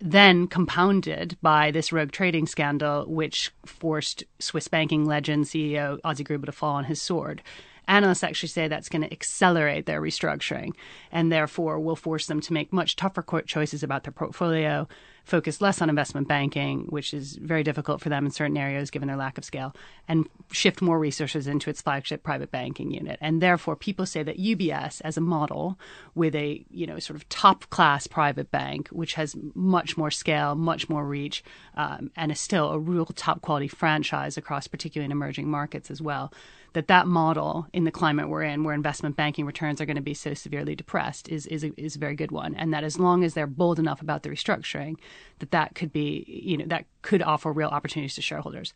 then 0.01 0.47
compounded 0.47 1.37
by 1.43 1.73
this 1.73 1.93
rogue 1.93 2.13
trading 2.13 2.47
scandal, 2.47 3.05
which 3.07 3.53
forced 3.67 4.25
Swiss 4.39 4.69
banking 4.69 5.05
legend 5.05 5.45
CEO 5.45 5.99
Ozzie 6.05 6.25
Grübel 6.25 6.47
to 6.47 6.53
fall 6.53 6.77
on 6.77 6.85
his 6.85 7.03
sword 7.03 7.43
analysts 7.89 8.23
actually 8.23 8.51
say 8.51 8.69
that's 8.69 8.89
going 8.89 9.03
to 9.03 9.13
accelerate 9.13 9.87
their 9.87 10.01
restructuring 10.01 10.73
and 11.11 11.33
therefore 11.33 11.81
will 11.81 11.97
force 11.97 12.27
them 12.27 12.41
to 12.43 12.53
make 12.53 12.73
much 12.73 12.97
tougher 12.97 13.25
choices 13.47 13.83
about 13.83 14.05
their 14.05 14.13
portfolio, 14.13 14.87
focus 15.25 15.61
less 15.61 15.83
on 15.83 15.91
investment 15.91 16.27
banking, 16.27 16.81
which 16.89 17.13
is 17.13 17.37
very 17.37 17.63
difficult 17.63 18.01
for 18.01 18.09
them 18.09 18.25
in 18.25 18.31
certain 18.31 18.57
areas 18.57 18.91
given 18.91 19.09
their 19.09 19.17
lack 19.17 19.37
of 19.37 19.45
scale, 19.45 19.75
and 20.07 20.27
shift 20.51 20.81
more 20.81 20.99
resources 20.99 21.47
into 21.47 21.69
its 21.69 21.83
flagship 21.83 22.23
private 22.23 22.51
banking 22.51 22.91
unit. 22.91 23.19
And 23.21 23.43
therefore, 23.43 23.77
people 23.77 24.07
say 24.07 24.23
that 24.23 24.39
UBS, 24.39 25.01
as 25.05 25.17
a 25.17 25.21
model 25.21 25.79
with 26.15 26.35
a 26.35 26.65
you 26.71 26.87
know 26.87 26.99
sort 26.99 27.17
of 27.17 27.29
top 27.29 27.69
class 27.71 28.07
private 28.07 28.51
bank, 28.51 28.89
which 28.89 29.15
has 29.15 29.37
much 29.55 29.97
more 29.97 30.11
scale, 30.11 30.55
much 30.55 30.89
more 30.89 31.05
reach, 31.05 31.45
um, 31.77 32.11
and 32.17 32.33
is 32.33 32.41
still 32.41 32.71
a 32.71 32.79
real 32.79 33.07
top 33.07 33.43
quality 33.43 33.69
franchise 33.69 34.37
across 34.37 34.67
particularly 34.67 35.07
in 35.07 35.13
emerging 35.13 35.49
markets 35.49 35.91
as 35.91 36.01
well, 36.01 36.33
that 36.73 36.89
that 36.89 37.07
model 37.07 37.67
in 37.73 37.85
the 37.85 37.91
climate 37.91 38.29
we're 38.29 38.43
in, 38.43 38.65
where 38.65 38.75
investment 38.75 39.17
banking 39.17 39.47
returns 39.47 39.81
are 39.81 39.87
going 39.87 39.97
to 39.97 40.03
be 40.03 40.15
so 40.15 40.35
severely 40.35 40.75
depressed, 40.75 41.29
is 41.29 41.47
is 41.47 41.65
a, 41.65 41.73
is 41.81 41.97
a 41.97 41.99
very 41.99 42.15
good 42.15 42.31
one, 42.31 42.55
and 42.55 42.73
that 42.73 42.85
as 42.85 42.99
long 42.99 43.25
as 43.25 43.35
they're 43.35 43.47
bold 43.47 43.79
enough 43.79 44.03
about 44.03 44.23
the 44.23 44.31
restructuring, 44.31 44.97
that 45.39 45.51
that 45.51 45.75
could 45.75 45.93
be 45.93 46.25
you 46.27 46.57
know 46.57 46.67
that 46.67 46.85
could 47.03 47.23
offer 47.23 47.53
real 47.53 47.69
opportunities 47.69 48.15
to 48.15 48.23
shareholders. 48.23 48.73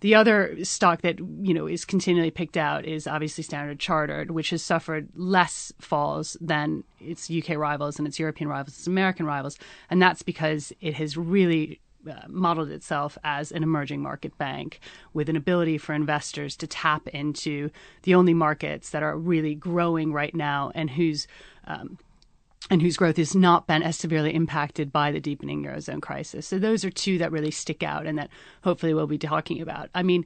The 0.00 0.14
other 0.14 0.62
stock 0.64 1.02
that 1.02 1.18
you 1.18 1.54
know 1.54 1.66
is 1.66 1.84
continually 1.84 2.30
picked 2.30 2.56
out 2.56 2.84
is 2.84 3.06
obviously 3.06 3.44
Standard 3.44 3.78
Chartered, 3.78 4.30
which 4.30 4.50
has 4.50 4.62
suffered 4.62 5.08
less 5.14 5.72
falls 5.80 6.36
than 6.40 6.84
its 7.00 7.30
UK 7.30 7.56
rivals 7.56 7.98
and 7.98 8.06
its 8.06 8.18
European 8.18 8.48
rivals, 8.48 8.76
its 8.76 8.86
American 8.86 9.26
rivals, 9.26 9.58
and 9.88 10.02
that's 10.02 10.22
because 10.22 10.72
it 10.80 10.94
has 10.94 11.16
really 11.16 11.80
modeled 12.28 12.70
itself 12.70 13.16
as 13.24 13.52
an 13.52 13.62
emerging 13.62 14.02
market 14.02 14.36
bank 14.38 14.80
with 15.12 15.28
an 15.28 15.36
ability 15.36 15.78
for 15.78 15.94
investors 15.94 16.56
to 16.56 16.66
tap 16.66 17.08
into 17.08 17.70
the 18.02 18.14
only 18.14 18.34
markets 18.34 18.90
that 18.90 19.02
are 19.02 19.16
really 19.16 19.54
growing 19.54 20.12
right 20.12 20.34
now 20.34 20.70
and 20.74 20.90
whose 20.90 21.26
um, 21.66 21.98
and 22.70 22.80
whose 22.80 22.96
growth 22.96 23.18
has 23.18 23.34
not 23.34 23.66
been 23.66 23.82
as 23.82 23.96
severely 23.96 24.34
impacted 24.34 24.90
by 24.90 25.12
the 25.12 25.20
deepening 25.20 25.62
eurozone 25.62 26.00
crisis. 26.00 26.46
So 26.46 26.58
those 26.58 26.84
are 26.84 26.90
two 26.90 27.18
that 27.18 27.30
really 27.30 27.50
stick 27.50 27.82
out 27.82 28.06
and 28.06 28.16
that 28.18 28.30
hopefully 28.62 28.94
we'll 28.94 29.06
be 29.06 29.18
talking 29.18 29.60
about. 29.60 29.90
I 29.94 30.02
mean, 30.02 30.24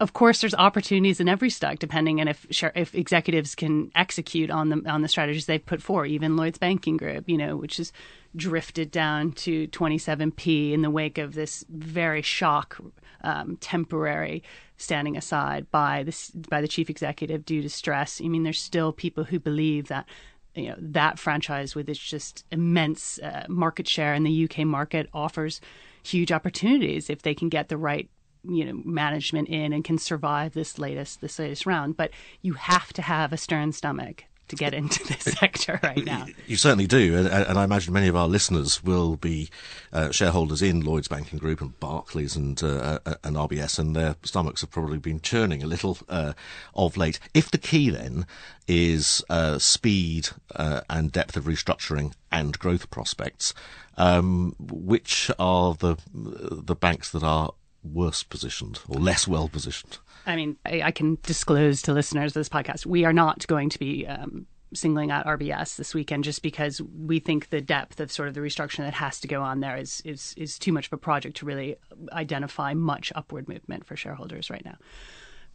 of 0.00 0.12
course, 0.12 0.40
there's 0.40 0.54
opportunities 0.54 1.20
in 1.20 1.28
every 1.28 1.50
stock, 1.50 1.78
depending 1.78 2.20
on 2.20 2.28
if 2.28 2.46
if 2.74 2.94
executives 2.94 3.54
can 3.54 3.92
execute 3.94 4.50
on 4.50 4.68
the 4.68 4.82
on 4.90 5.02
the 5.02 5.08
strategies 5.08 5.46
they've 5.46 5.64
put 5.64 5.80
forward. 5.80 6.06
Even 6.10 6.36
Lloyd's 6.36 6.58
Banking 6.58 6.96
Group, 6.96 7.28
you 7.28 7.38
know, 7.38 7.56
which 7.56 7.76
has 7.76 7.92
drifted 8.34 8.90
down 8.90 9.30
to 9.32 9.68
27p 9.68 10.72
in 10.72 10.82
the 10.82 10.90
wake 10.90 11.18
of 11.18 11.34
this 11.34 11.64
very 11.68 12.22
shock, 12.22 12.80
um, 13.22 13.56
temporary 13.58 14.42
standing 14.76 15.16
aside 15.16 15.70
by 15.70 16.02
the 16.02 16.30
by 16.48 16.60
the 16.60 16.68
chief 16.68 16.90
executive 16.90 17.44
due 17.44 17.62
to 17.62 17.68
stress. 17.68 18.20
I 18.22 18.28
mean, 18.28 18.42
there's 18.42 18.60
still 18.60 18.92
people 18.92 19.24
who 19.24 19.38
believe 19.38 19.88
that 19.88 20.06
you 20.54 20.68
know 20.68 20.76
that 20.78 21.18
franchise 21.18 21.74
with 21.74 21.88
its 21.88 22.00
just 22.00 22.44
immense 22.50 23.18
uh, 23.20 23.46
market 23.48 23.88
share 23.88 24.14
in 24.14 24.24
the 24.24 24.44
UK 24.44 24.66
market 24.66 25.08
offers 25.12 25.60
huge 26.02 26.30
opportunities 26.30 27.08
if 27.08 27.22
they 27.22 27.34
can 27.34 27.48
get 27.48 27.68
the 27.68 27.76
right 27.76 28.08
you 28.48 28.64
know 28.64 28.80
management 28.84 29.48
in 29.48 29.72
and 29.72 29.84
can 29.84 29.98
survive 29.98 30.54
this 30.54 30.78
latest 30.78 31.20
this 31.20 31.38
latest 31.38 31.66
round 31.66 31.96
but 31.96 32.10
you 32.42 32.54
have 32.54 32.92
to 32.92 33.02
have 33.02 33.32
a 33.32 33.36
stern 33.36 33.72
stomach 33.72 34.24
to 34.48 34.56
get 34.56 34.74
into 34.74 35.04
this 35.06 35.22
sector 35.38 35.80
right 35.82 36.04
now. 36.04 36.26
You 36.46 36.56
certainly 36.56 36.86
do, 36.86 37.16
and, 37.16 37.26
and, 37.26 37.58
I 37.58 37.64
imagine 37.64 37.94
many 37.94 38.08
of 38.08 38.16
our 38.16 38.28
listeners 38.28 38.84
will 38.84 39.16
be 39.16 39.48
uh, 39.92 40.10
shareholders 40.10 40.60
in 40.60 40.80
Lloyd's 40.80 41.08
Banking 41.08 41.38
Group 41.38 41.62
and 41.62 41.78
Barclays 41.80 42.36
and 42.36 42.62
uh, 42.62 42.98
uh 43.06 43.14
and 43.24 43.36
RBS, 43.36 43.78
and 43.78 43.96
their 43.96 44.16
stomachs 44.24 44.60
have 44.60 44.70
probably 44.70 44.98
been 44.98 45.20
churning 45.20 45.62
a 45.62 45.66
little 45.66 45.96
uh, 46.08 46.34
of 46.74 46.98
late. 46.98 47.18
If 47.32 47.50
the 47.50 47.58
key 47.58 47.88
then 47.88 48.26
is 48.68 49.24
uh, 49.30 49.58
speed 49.58 50.28
uh, 50.54 50.82
and 50.90 51.10
depth 51.10 51.36
of 51.36 51.44
restructuring 51.44 52.12
and 52.30 52.58
growth 52.58 52.90
prospects, 52.90 53.54
um, 53.96 54.54
which 54.58 55.30
are 55.38 55.74
the 55.74 55.96
the 56.14 56.76
banks 56.76 57.10
that 57.12 57.22
are 57.22 57.52
worse 57.84 58.22
positioned 58.22 58.80
or 58.88 58.98
less 58.98 59.28
well 59.28 59.48
positioned? 59.48 59.98
I 60.26 60.36
mean, 60.36 60.56
I, 60.64 60.82
I, 60.82 60.90
can 60.90 61.18
disclose 61.22 61.82
to 61.82 61.92
listeners 61.92 62.30
of 62.30 62.34
this 62.34 62.48
podcast, 62.48 62.86
we 62.86 63.04
are 63.04 63.12
not 63.12 63.46
going 63.46 63.68
to 63.68 63.78
be 63.78 64.06
um, 64.06 64.46
singling 64.72 65.10
out 65.10 65.26
RBS 65.26 65.76
this 65.76 65.94
weekend 65.94 66.24
just 66.24 66.42
because 66.42 66.80
we 66.80 67.18
think 67.18 67.50
the 67.50 67.60
depth 67.60 68.00
of 68.00 68.10
sort 68.10 68.28
of 68.28 68.34
the 68.34 68.40
restructuring 68.40 68.84
that 68.84 68.94
has 68.94 69.20
to 69.20 69.28
go 69.28 69.42
on 69.42 69.60
there 69.60 69.76
is 69.76 70.00
is 70.04 70.34
is 70.36 70.58
too 70.58 70.72
much 70.72 70.86
of 70.86 70.92
a 70.92 70.98
project 70.98 71.36
to 71.38 71.46
really 71.46 71.76
identify 72.12 72.74
much 72.74 73.12
upward 73.14 73.48
movement 73.48 73.84
for 73.84 73.96
shareholders 73.96 74.50
right 74.50 74.64
now 74.64 74.76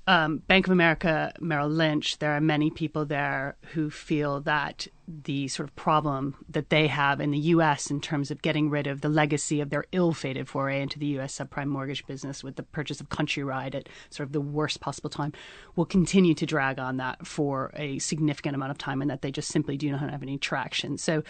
um, 0.10 0.40
Bank 0.48 0.66
of 0.66 0.72
America, 0.72 1.32
Merrill 1.40 1.70
Lynch, 1.70 2.18
there 2.18 2.36
are 2.36 2.42
many 2.42 2.72
people 2.72 3.06
there 3.06 3.58
who 3.74 3.92
feel 3.92 4.42
that 4.42 4.88
the 5.08 5.48
sort 5.50 5.70
of 5.70 5.76
problem 5.76 6.44
that 6.50 6.72
they 6.72 6.88
have 6.88 7.22
in 7.22 7.30
the 7.30 7.38
U.S. 7.38 7.92
in 7.92 8.02
terms 8.02 8.32
of 8.32 8.42
getting 8.42 8.72
rid 8.72 8.88
of 8.88 9.02
the 9.02 9.08
legacy 9.08 9.62
of 9.62 9.70
their 9.70 9.86
ill-fated 9.92 10.48
foray 10.48 10.82
into 10.82 10.98
the 10.98 11.06
U.S. 11.06 11.38
subprime 11.38 11.68
mortgage 11.68 12.08
business 12.08 12.44
with 12.44 12.56
the 12.56 12.64
purchase 12.64 13.00
of 13.00 13.10
Countrywide 13.10 13.76
at 13.76 13.88
sort 14.10 14.26
of 14.26 14.34
the 14.34 14.42
worst 14.42 14.82
possible 14.82 15.12
time 15.12 15.32
will 15.76 15.86
continue 15.86 16.34
to 16.34 16.46
drag 16.48 16.80
on 16.80 16.98
that 16.98 17.28
for 17.28 17.72
a 17.76 18.00
significant 18.00 18.56
amount 18.56 18.72
of 18.72 18.80
time, 18.80 19.04
and 19.04 19.12
that 19.12 19.22
they 19.22 19.32
just 19.32 19.50
simply 19.50 19.78
do 19.78 19.92
not 19.92 20.10
have 20.10 20.24
any 20.24 20.40
traction. 20.40 20.98
So, 20.98 21.22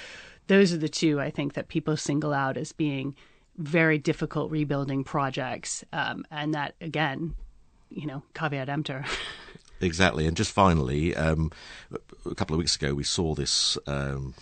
those 0.47 0.71
are 0.71 0.77
the 0.77 0.87
two 0.87 1.19
I 1.19 1.31
think 1.31 1.55
that 1.55 1.67
people 1.67 1.97
single 1.97 2.33
out 2.33 2.55
as 2.55 2.71
being 2.71 3.13
very 3.57 3.97
difficult 3.97 4.51
rebuilding 4.51 5.03
projects, 5.03 5.83
um, 5.91 6.25
and 6.31 6.53
that 6.53 6.75
again 6.79 7.35
you 7.89 8.07
know, 8.07 8.23
caveat 8.33 8.69
emptor. 8.69 9.05
Exactly, 9.81 10.27
and 10.27 10.35
just 10.35 10.51
finally, 10.51 11.15
um, 11.15 11.51
a 12.25 12.35
couple 12.35 12.53
of 12.53 12.57
weeks 12.57 12.75
ago, 12.75 12.93
we 12.93 13.03
saw 13.03 13.33
this 13.33 13.77
um, 13.87 14.33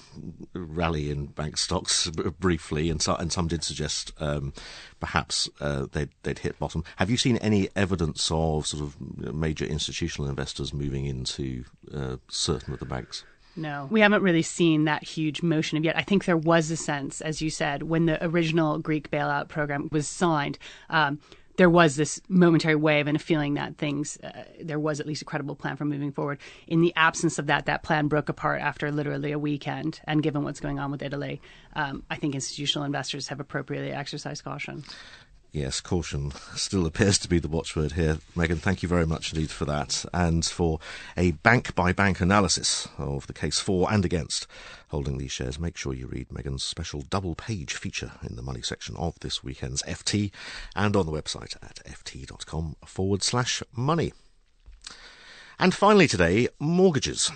rally 0.53 1.11
in 1.11 1.27
bank 1.27 1.57
stocks 1.57 2.09
briefly, 2.39 2.89
and, 2.89 3.01
so, 3.01 3.15
and 3.15 3.31
some 3.31 3.47
did 3.47 3.63
suggest 3.63 4.11
um, 4.19 4.51
perhaps 4.99 5.47
uh, 5.59 5.85
they'd, 5.91 6.09
they'd, 6.23 6.39
hit 6.39 6.57
bottom. 6.57 6.83
Have 6.95 7.11
you 7.11 7.17
seen 7.17 7.37
any 7.37 7.69
evidence 7.75 8.31
of 8.31 8.65
sort 8.65 8.81
of 8.81 8.99
major 9.33 9.65
institutional 9.65 10.27
investors 10.27 10.73
moving 10.73 11.05
into 11.05 11.65
uh, 11.93 12.17
certain 12.29 12.73
of 12.73 12.79
the 12.79 12.85
banks? 12.85 13.23
No, 13.55 13.87
we 13.91 14.01
haven't 14.01 14.21
really 14.21 14.43
seen 14.43 14.85
that 14.85 15.03
huge 15.03 15.41
motion 15.41 15.77
of 15.77 15.85
yet. 15.85 15.97
I 15.97 16.03
think 16.03 16.25
there 16.25 16.37
was 16.37 16.69
a 16.69 16.77
sense, 16.77 17.21
as 17.21 17.41
you 17.41 17.49
said, 17.49 17.83
when 17.83 18.05
the 18.05 18.23
original 18.23 18.77
Greek 18.77 19.09
bailout 19.09 19.49
program 19.49 19.89
was 19.91 20.07
signed. 20.07 20.59
There 21.57 21.69
was 21.69 21.95
this 21.95 22.21
momentary 22.29 22.75
wave 22.75 23.07
and 23.07 23.15
a 23.15 23.19
feeling 23.19 23.55
that 23.55 23.77
things 23.77 24.17
uh, 24.23 24.43
there 24.61 24.79
was 24.79 24.99
at 24.99 25.05
least 25.05 25.21
a 25.21 25.25
credible 25.25 25.55
plan 25.55 25.75
for 25.75 25.85
moving 25.85 26.11
forward. 26.11 26.39
In 26.67 26.81
the 26.81 26.93
absence 26.95 27.39
of 27.39 27.47
that, 27.47 27.65
that 27.65 27.83
plan 27.83 28.07
broke 28.07 28.29
apart 28.29 28.61
after 28.61 28.91
literally 28.91 29.31
a 29.31 29.39
weekend. 29.39 29.99
And 30.05 30.23
given 30.23 30.43
what's 30.43 30.59
going 30.59 30.79
on 30.79 30.91
with 30.91 31.01
Italy, 31.01 31.41
um, 31.75 32.03
I 32.09 32.15
think 32.15 32.35
institutional 32.35 32.85
investors 32.85 33.27
have 33.27 33.39
appropriately 33.39 33.91
exercised 33.91 34.43
caution. 34.43 34.83
Yes, 35.57 35.81
caution 35.81 36.33
still 36.55 36.85
appears 36.85 37.17
to 37.17 37.27
be 37.27 37.39
the 37.39 37.47
watchword 37.47 37.93
here. 37.93 38.19
Megan, 38.35 38.57
thank 38.57 38.83
you 38.83 38.87
very 38.87 39.07
much 39.07 39.33
indeed 39.33 39.49
for 39.49 39.65
that 39.65 40.05
and 40.13 40.45
for 40.45 40.79
a 41.17 41.31
bank 41.31 41.73
by 41.73 41.91
bank 41.91 42.21
analysis 42.21 42.87
of 42.99 43.25
the 43.25 43.33
case 43.33 43.59
for 43.59 43.91
and 43.91 44.05
against 44.05 44.45
holding 44.89 45.17
these 45.17 45.31
shares. 45.31 45.57
Make 45.57 45.75
sure 45.75 45.95
you 45.95 46.05
read 46.05 46.31
Megan's 46.31 46.63
special 46.63 47.01
double 47.01 47.33
page 47.33 47.73
feature 47.73 48.11
in 48.21 48.35
the 48.35 48.43
money 48.43 48.61
section 48.61 48.95
of 48.97 49.19
this 49.21 49.43
weekend's 49.43 49.81
FT 49.81 50.29
and 50.75 50.95
on 50.95 51.07
the 51.07 51.11
website 51.11 51.55
at 51.63 51.83
ft.com 51.85 52.75
forward 52.85 53.23
slash 53.23 53.63
money. 53.75 54.13
And 55.59 55.73
finally 55.73 56.07
today, 56.07 56.49
mortgages. 56.59 57.31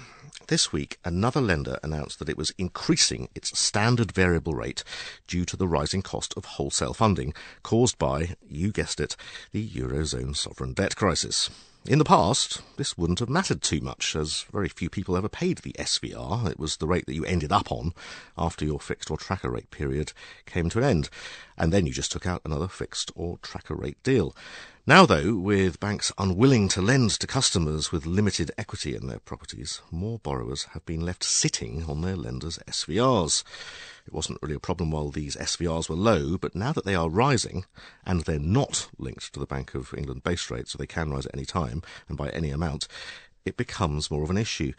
this 0.46 0.72
week, 0.72 1.00
another 1.04 1.42
lender 1.42 1.80
announced 1.82 2.20
that 2.20 2.30
it 2.30 2.38
was 2.38 2.54
increasing 2.56 3.30
its 3.34 3.58
standard 3.58 4.12
variable 4.12 4.54
rate 4.54 4.84
due 5.26 5.44
to 5.46 5.58
the 5.58 5.68
rising 5.68 6.04
cost 6.04 6.36
of 6.38 6.46
wholesale 6.46 6.94
funding 6.94 7.34
caused 7.64 7.98
by, 7.98 8.36
you 8.48 8.72
guessed 8.72 9.00
it, 9.00 9.16
the 9.54 9.68
Eurozone 9.68 10.36
sovereign 10.36 10.74
debt 10.74 10.96
crisis. 10.96 11.50
In 11.84 11.98
the 11.98 12.06
past, 12.06 12.62
this 12.78 12.96
wouldn't 12.96 13.18
have 13.20 13.30
mattered 13.30 13.64
too 13.64 13.82
much, 13.82 14.16
as 14.16 14.46
very 14.52 14.70
few 14.70 14.88
people 14.88 15.18
ever 15.18 15.28
paid 15.28 15.60
the 15.60 15.74
SVR. 15.80 16.48
It 16.48 16.60
was 16.60 16.78
the 16.78 16.86
rate 16.86 17.08
that 17.08 17.16
you 17.16 17.26
ended 17.26 17.52
up 17.52 17.72
on 17.72 17.96
after 18.38 18.66
your 18.66 18.80
fixed 18.80 19.10
or 19.10 19.18
tracker 19.18 19.50
rate 19.50 19.72
period 19.72 20.14
came 20.46 20.70
to 20.70 20.78
an 20.78 20.84
end. 20.84 21.10
And 21.58 21.74
then 21.74 21.88
you 21.88 21.92
just 21.92 22.12
took 22.12 22.28
out 22.28 22.44
another 22.46 22.68
fixed 22.68 23.12
or 23.16 23.40
tracker 23.40 23.74
rate 23.74 23.98
deal. 24.04 24.36
Now, 24.88 25.06
though, 25.06 25.36
with 25.36 25.80
banks 25.80 26.12
unwilling 26.18 26.68
to 26.70 26.82
lend 26.82 27.12
to 27.12 27.28
customers 27.28 27.92
with 27.92 28.08
limited 28.08 28.50
equity 28.58 28.96
in 28.96 29.06
their 29.06 29.20
properties, 29.20 29.80
more 29.92 30.18
borrowers 30.18 30.64
have 30.74 30.84
been 30.88 31.02
left 31.02 31.24
sitting 31.24 31.84
on 31.84 32.02
their 32.02 32.16
lenders' 32.16 32.58
SVRs. 32.68 33.44
It 34.08 34.14
wasn't 34.14 34.40
really 34.42 34.56
a 34.56 34.60
problem 34.60 34.90
while 34.90 35.10
these 35.10 35.36
SVRs 35.36 35.88
were 35.88 35.96
low, 35.96 36.36
but 36.36 36.56
now 36.56 36.74
that 36.74 36.84
they 36.84 36.96
are 36.96 37.12
rising, 37.12 37.66
and 38.08 38.22
they're 38.22 38.40
not 38.40 38.90
linked 38.98 39.32
to 39.34 39.40
the 39.40 39.46
Bank 39.46 39.76
of 39.76 39.94
England 39.96 40.24
base 40.24 40.50
rate, 40.50 40.68
so 40.68 40.80
they 40.80 40.88
can 40.88 41.12
rise 41.12 41.28
at 41.28 41.36
any 41.36 41.46
time 41.46 41.84
and 42.10 42.18
by 42.18 42.30
any 42.30 42.50
amount, 42.50 42.88
it 43.46 43.58
becomes 43.58 44.10
more 44.10 44.24
of 44.24 44.32
an 44.32 44.38
issue. 44.38 44.74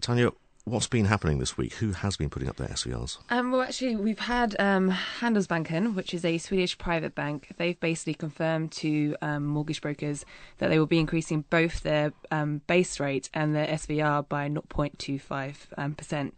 Tanya, 0.00 0.32
What's 0.66 0.86
been 0.86 1.04
happening 1.04 1.40
this 1.40 1.58
week? 1.58 1.74
Who 1.74 1.92
has 1.92 2.16
been 2.16 2.30
putting 2.30 2.48
up 2.48 2.56
their 2.56 2.68
SVRs? 2.68 3.18
Um, 3.28 3.52
well, 3.52 3.60
actually, 3.60 3.96
we've 3.96 4.18
had 4.18 4.56
um, 4.58 4.90
Handelsbanken, 5.20 5.94
which 5.94 6.14
is 6.14 6.24
a 6.24 6.38
Swedish 6.38 6.78
private 6.78 7.14
bank. 7.14 7.48
They've 7.58 7.78
basically 7.78 8.14
confirmed 8.14 8.72
to 8.72 9.14
um, 9.20 9.44
mortgage 9.44 9.82
brokers 9.82 10.24
that 10.56 10.68
they 10.68 10.78
will 10.78 10.86
be 10.86 10.98
increasing 10.98 11.44
both 11.50 11.82
their 11.82 12.14
um, 12.30 12.62
base 12.66 12.98
rate 12.98 13.28
and 13.34 13.54
their 13.54 13.66
SVR 13.66 14.26
by 14.26 14.48
0.25 14.48 15.54
um, 15.76 15.94
percent. 15.96 16.34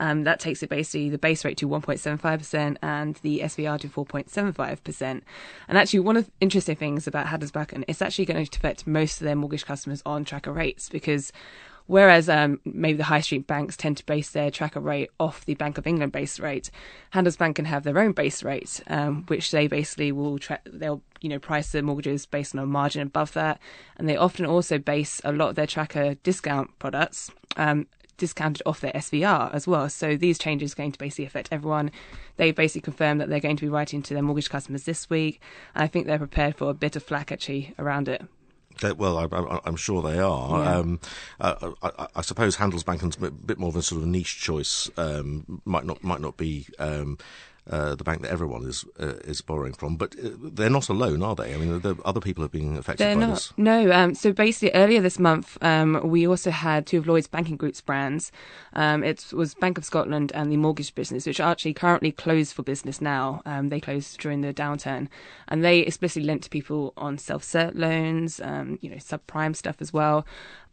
That 0.00 0.40
takes 0.40 0.62
it 0.62 0.70
basically 0.70 1.10
the 1.10 1.18
base 1.18 1.44
rate 1.44 1.58
to 1.58 1.68
1.75 1.68 2.38
percent 2.38 2.78
and 2.80 3.16
the 3.16 3.40
SVR 3.40 3.78
to 3.80 3.88
4.75 3.88 4.84
percent. 4.84 5.24
And 5.68 5.76
actually, 5.76 6.00
one 6.00 6.16
of 6.16 6.24
the 6.24 6.32
interesting 6.40 6.76
things 6.76 7.06
about 7.06 7.26
Handelsbanken, 7.26 7.84
it's 7.88 8.00
actually 8.00 8.24
going 8.24 8.42
to 8.42 8.56
affect 8.56 8.86
most 8.86 9.20
of 9.20 9.26
their 9.26 9.36
mortgage 9.36 9.66
customers 9.66 10.02
on 10.06 10.24
tracker 10.24 10.52
rates 10.52 10.88
because 10.88 11.30
Whereas 11.86 12.28
um, 12.28 12.60
maybe 12.64 12.96
the 12.96 13.04
high 13.04 13.20
street 13.20 13.46
banks 13.46 13.76
tend 13.76 13.96
to 13.98 14.06
base 14.06 14.30
their 14.30 14.50
tracker 14.50 14.80
rate 14.80 15.10
off 15.20 15.44
the 15.44 15.54
Bank 15.54 15.78
of 15.78 15.86
England 15.86 16.12
base 16.12 16.40
rate, 16.40 16.70
Handelsbanken 17.14 17.66
have 17.66 17.84
their 17.84 17.98
own 17.98 18.12
base 18.12 18.42
rate, 18.42 18.82
um, 18.88 19.24
which 19.28 19.50
they 19.50 19.66
basically 19.68 20.12
will 20.12 20.38
tra- 20.38 20.60
they'll 20.64 21.02
you 21.20 21.28
know 21.28 21.38
price 21.38 21.70
their 21.72 21.82
mortgages 21.82 22.26
based 22.26 22.54
on 22.54 22.62
a 22.62 22.66
margin 22.66 23.02
above 23.02 23.32
that, 23.34 23.60
and 23.96 24.08
they 24.08 24.16
often 24.16 24.46
also 24.46 24.78
base 24.78 25.20
a 25.24 25.32
lot 25.32 25.50
of 25.50 25.54
their 25.54 25.66
tracker 25.66 26.14
discount 26.22 26.76
products. 26.78 27.30
Um, 27.56 27.86
discounted 28.18 28.62
off 28.64 28.80
their 28.80 28.92
SVR 28.92 29.52
as 29.52 29.66
well. 29.66 29.90
So 29.90 30.16
these 30.16 30.38
changes 30.38 30.72
are 30.72 30.76
going 30.76 30.92
to 30.92 30.98
basically 30.98 31.26
affect 31.26 31.50
everyone. 31.52 31.90
They 32.38 32.50
basically 32.50 32.80
confirmed 32.80 33.20
that 33.20 33.28
they're 33.28 33.40
going 33.40 33.58
to 33.58 33.66
be 33.66 33.68
writing 33.68 34.02
to 34.04 34.14
their 34.14 34.22
mortgage 34.22 34.48
customers 34.48 34.84
this 34.84 35.10
week. 35.10 35.38
And 35.74 35.84
I 35.84 35.86
think 35.86 36.06
they're 36.06 36.16
prepared 36.16 36.56
for 36.56 36.70
a 36.70 36.74
bit 36.74 36.96
of 36.96 37.02
flack 37.02 37.30
actually 37.30 37.74
around 37.78 38.08
it 38.08 38.22
well, 38.96 39.18
I, 39.18 39.68
am 39.68 39.76
sure 39.76 40.02
they 40.02 40.18
are. 40.18 40.62
Yeah. 40.62 40.76
Um, 40.76 41.00
uh, 41.40 41.72
I, 41.82 42.08
I, 42.16 42.20
suppose 42.22 42.56
Handelsbanken's 42.56 43.16
a 43.22 43.30
bit 43.30 43.58
more 43.58 43.68
of 43.68 43.76
a 43.76 43.82
sort 43.82 44.02
of 44.02 44.08
niche 44.08 44.40
choice. 44.40 44.90
Um, 44.96 45.62
might 45.64 45.84
not 45.84 46.02
might 46.02 46.20
not 46.20 46.36
be 46.36 46.66
um, 46.78 47.18
uh, 47.70 47.94
the 47.94 48.04
bank 48.04 48.22
that 48.22 48.30
everyone 48.30 48.64
is 48.64 48.84
uh, 49.00 49.14
is 49.24 49.40
borrowing 49.40 49.72
from. 49.72 49.96
But 49.96 50.14
uh, 50.18 50.30
they're 50.40 50.70
not 50.70 50.88
alone, 50.88 51.22
are 51.22 51.34
they? 51.34 51.54
I 51.54 51.56
mean, 51.56 51.80
the 51.80 51.96
other 52.04 52.20
people 52.20 52.42
have 52.42 52.52
been 52.52 52.76
affected 52.76 53.04
they're 53.04 53.14
by 53.14 53.20
not, 53.20 53.34
this. 53.34 53.52
No. 53.56 53.90
Um, 53.92 54.14
so 54.14 54.32
basically, 54.32 54.72
earlier 54.78 55.00
this 55.00 55.18
month, 55.18 55.58
um, 55.62 56.00
we 56.04 56.26
also 56.26 56.50
had 56.50 56.86
two 56.86 56.98
of 56.98 57.06
Lloyd's 57.06 57.26
Banking 57.26 57.56
Group's 57.56 57.80
brands. 57.80 58.30
Um, 58.74 59.02
it 59.02 59.32
was 59.32 59.54
Bank 59.54 59.78
of 59.78 59.84
Scotland 59.84 60.32
and 60.34 60.52
the 60.52 60.56
mortgage 60.56 60.94
business, 60.94 61.26
which 61.26 61.40
are 61.40 61.50
actually 61.50 61.74
currently 61.74 62.12
closed 62.12 62.54
for 62.54 62.62
business 62.62 63.00
now. 63.00 63.42
Um, 63.44 63.68
they 63.68 63.80
closed 63.80 64.18
during 64.20 64.42
the 64.42 64.54
downturn, 64.54 65.08
and 65.48 65.64
they 65.64 65.80
explicitly 65.80 66.26
lent 66.26 66.42
to 66.44 66.50
people 66.50 66.92
on 66.96 67.18
self-cert 67.18 67.72
loans, 67.74 68.40
um, 68.40 68.78
you 68.80 68.90
know, 68.90 68.96
subprime 68.96 69.56
stuff 69.56 69.76
as 69.80 69.92
well. 69.92 70.26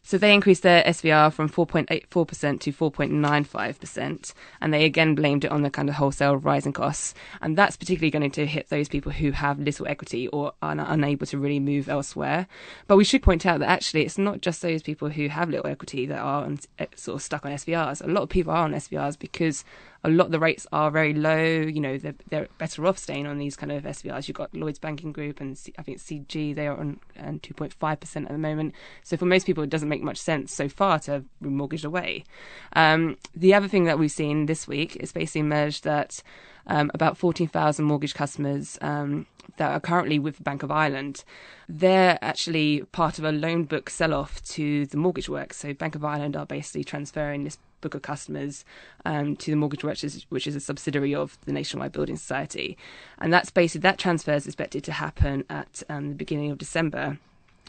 So 0.05 0.17
they 0.17 0.33
increased 0.33 0.63
their 0.63 0.83
SVR 0.83 1.31
from 1.31 1.47
4.84% 1.47 2.59
to 2.59 2.73
4.95%, 2.73 4.33
and 4.59 4.73
they 4.73 4.83
again 4.83 5.15
blamed 5.15 5.45
it 5.45 5.51
on 5.51 5.61
the 5.61 5.69
kind 5.69 5.87
of 5.87 5.95
wholesale 5.95 6.35
rising 6.35 6.73
costs. 6.73 7.13
And 7.41 7.57
that's 7.57 7.77
particularly 7.77 8.11
going 8.11 8.29
to 8.29 8.45
hit 8.45 8.67
those 8.67 8.89
people 8.89 9.13
who 9.13 9.31
have 9.31 9.59
little 9.59 9.87
equity 9.87 10.27
or 10.27 10.51
are 10.61 10.75
unable 10.77 11.25
to 11.27 11.37
really 11.37 11.61
move 11.61 11.87
elsewhere. 11.87 12.47
But 12.87 12.97
we 12.97 13.05
should 13.05 13.23
point 13.23 13.45
out 13.45 13.61
that 13.61 13.69
actually 13.69 14.05
it's 14.05 14.17
not 14.17 14.41
just 14.41 14.61
those 14.61 14.83
people 14.83 15.07
who 15.07 15.29
have 15.29 15.49
little 15.49 15.67
equity 15.67 16.05
that 16.07 16.19
are 16.19 16.49
eh, 16.79 16.85
sort 16.95 17.15
of 17.15 17.21
stuck 17.21 17.45
on 17.45 17.53
SVRs. 17.53 18.03
A 18.03 18.07
lot 18.07 18.23
of 18.23 18.29
people 18.29 18.51
are 18.51 18.65
on 18.65 18.73
SVRs 18.73 19.17
because 19.17 19.63
a 20.03 20.09
lot 20.09 20.25
of 20.25 20.31
the 20.31 20.39
rates 20.39 20.67
are 20.71 20.91
very 20.91 21.13
low. 21.13 21.41
You 21.41 21.79
know, 21.79 21.97
they're, 21.97 22.15
they're 22.29 22.47
better 22.57 22.85
off 22.85 22.97
staying 22.97 23.25
on 23.25 23.37
these 23.37 23.55
kind 23.55 23.71
of 23.71 23.83
SVRs. 23.83 24.27
You've 24.27 24.37
got 24.37 24.53
Lloyd's 24.53 24.79
Banking 24.79 25.13
Group 25.13 25.39
and 25.39 25.57
C, 25.57 25.73
I 25.77 25.83
think 25.83 25.99
CG, 25.99 26.53
they 26.53 26.67
are 26.67 26.77
on 26.77 26.99
2.5% 27.17 28.15
at 28.23 28.27
the 28.27 28.37
moment. 28.37 28.75
So 29.03 29.15
for 29.15 29.25
most 29.25 29.45
people, 29.45 29.63
it 29.63 29.69
doesn't 29.69 29.89
make 29.89 30.03
much 30.03 30.17
sense 30.17 30.53
so 30.53 30.67
far 30.67 30.99
to 30.99 31.23
remortgage 31.41 31.85
away. 31.85 32.25
Um, 32.73 33.17
the 33.33 33.53
other 33.53 33.67
thing 33.67 33.85
that 33.85 33.97
we've 33.97 34.11
seen 34.11 34.45
this 34.45 34.67
week 34.67 34.97
is 34.97 35.13
basically 35.13 35.41
emerged 35.41 35.85
that 35.85 36.21
um, 36.67 36.91
about 36.93 37.17
14,000 37.17 37.85
mortgage 37.85 38.13
customers 38.13 38.77
um, 38.81 39.25
that 39.57 39.71
are 39.71 39.79
currently 39.79 40.19
with 40.19 40.37
the 40.37 40.43
Bank 40.43 40.63
of 40.63 40.71
Ireland, 40.71 41.23
they're 41.69 42.17
actually 42.21 42.81
part 42.91 43.19
of 43.19 43.25
a 43.25 43.31
loan 43.31 43.63
book 43.63 43.89
sell 43.89 44.13
off 44.13 44.43
to 44.43 44.85
the 44.85 44.97
mortgage 44.97 45.29
works. 45.29 45.57
So 45.57 45.73
Bank 45.73 45.95
of 45.95 46.03
Ireland 46.03 46.35
are 46.35 46.45
basically 46.45 46.83
transferring 46.83 47.43
this 47.43 47.57
book 47.83 47.95
of 47.95 48.01
customers 48.01 48.65
um, 49.05 49.35
to 49.37 49.51
the 49.51 49.57
Mortgage 49.57 49.83
Works, 49.83 50.25
which 50.29 50.47
is 50.47 50.55
a 50.55 50.59
subsidiary 50.59 51.13
of 51.13 51.37
the 51.45 51.51
Nationwide 51.51 51.91
Building 51.91 52.17
Society. 52.17 52.77
And 53.19 53.31
that's 53.31 53.51
basically, 53.51 53.81
that 53.81 53.99
transfer 53.99 54.33
is 54.33 54.47
expected 54.47 54.83
to 54.85 54.91
happen 54.91 55.43
at 55.49 55.83
um, 55.89 56.09
the 56.09 56.15
beginning 56.15 56.49
of 56.51 56.57
December. 56.57 57.19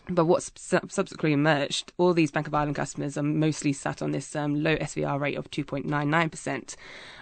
But 0.09 0.27
what's 0.27 0.51
subsequently 0.57 1.33
emerged, 1.33 1.93
all 1.97 2.13
these 2.13 2.31
Bank 2.31 2.47
of 2.47 2.55
Ireland 2.55 2.77
customers 2.77 3.17
are 3.17 3.23
mostly 3.23 3.73
sat 3.73 4.03
on 4.03 4.11
this 4.11 4.37
um, 4.37 4.63
low 4.63 4.77
SVR 4.77 5.19
rate 5.19 5.37
of 5.37 5.51
2.99%. 5.51 6.77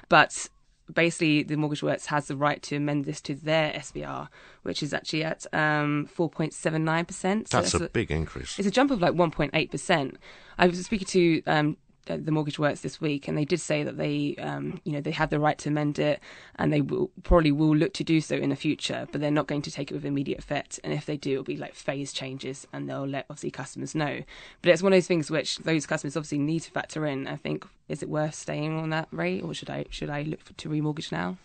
But 0.09 0.48
basically 0.92 1.42
the 1.42 1.57
mortgage 1.57 1.83
works 1.83 2.07
has 2.07 2.26
the 2.26 2.37
right 2.37 2.62
to 2.62 2.76
amend 2.76 3.05
this 3.05 3.20
to 3.22 3.35
their 3.35 3.72
SVR, 3.72 4.28
which 4.62 4.83
is 4.83 4.92
actually 4.92 5.24
at 5.24 5.46
um, 5.52 6.09
4.79%. 6.16 7.48
So 7.48 7.61
That's 7.61 7.74
a, 7.74 7.85
a, 7.85 7.88
big 7.88 8.11
increase. 8.11 8.59
It's 8.59 8.68
a 8.68 8.70
jump 8.70 8.90
of 8.90 9.00
like 9.00 9.14
1.8%. 9.14 10.14
I 10.59 10.66
was 10.66 10.85
speaking 10.85 11.07
to 11.09 11.42
um, 11.46 11.76
the 12.06 12.32
mortgage 12.32 12.58
works 12.58 12.80
this 12.80 13.00
week, 13.00 13.28
and 13.28 13.36
they 13.36 13.44
did 13.44 13.60
say 13.60 13.82
that 13.82 13.96
they, 13.96 14.34
um, 14.36 14.80
you 14.84 14.92
know, 14.92 15.00
they 15.00 15.10
have 15.10 15.30
the 15.30 15.38
right 15.38 15.58
to 15.58 15.68
amend 15.68 15.98
it, 15.98 16.20
and 16.56 16.72
they 16.72 16.80
will 16.80 17.10
probably 17.22 17.52
will 17.52 17.76
look 17.76 17.94
to 17.94 18.04
do 18.04 18.20
so 18.20 18.36
in 18.36 18.50
the 18.50 18.56
future, 18.56 19.06
but 19.12 19.20
they're 19.20 19.30
not 19.30 19.46
going 19.46 19.62
to 19.62 19.70
take 19.70 19.90
it 19.90 19.94
with 19.94 20.04
immediate 20.04 20.38
effect. 20.38 20.80
And 20.82 20.92
if 20.92 21.06
they 21.06 21.16
do, 21.16 21.32
it'll 21.32 21.44
be 21.44 21.56
like 21.56 21.74
phase 21.74 22.12
changes, 22.12 22.66
and 22.72 22.88
they'll 22.88 23.06
let 23.06 23.26
obviously 23.30 23.50
customers 23.50 23.94
know. 23.94 24.22
But 24.62 24.72
it's 24.72 24.82
one 24.82 24.92
of 24.92 24.96
those 24.96 25.06
things 25.06 25.30
which 25.30 25.58
those 25.58 25.86
customers 25.86 26.16
obviously 26.16 26.38
need 26.38 26.60
to 26.60 26.70
factor 26.70 27.06
in. 27.06 27.26
I 27.26 27.36
think 27.36 27.66
is 27.88 28.03
it 28.03 28.09
worth 28.09 28.35
staying 28.35 28.79
on 28.79 28.90
that 28.90 29.09
rate, 29.11 29.42
or 29.42 29.55
should 29.55 29.71
I 29.71 29.87
should 29.90 30.11
I 30.11 30.23
look 30.23 30.40
for, 30.42 30.53
to 30.55 30.68
remortgage 30.68 31.12
now? 31.12 31.37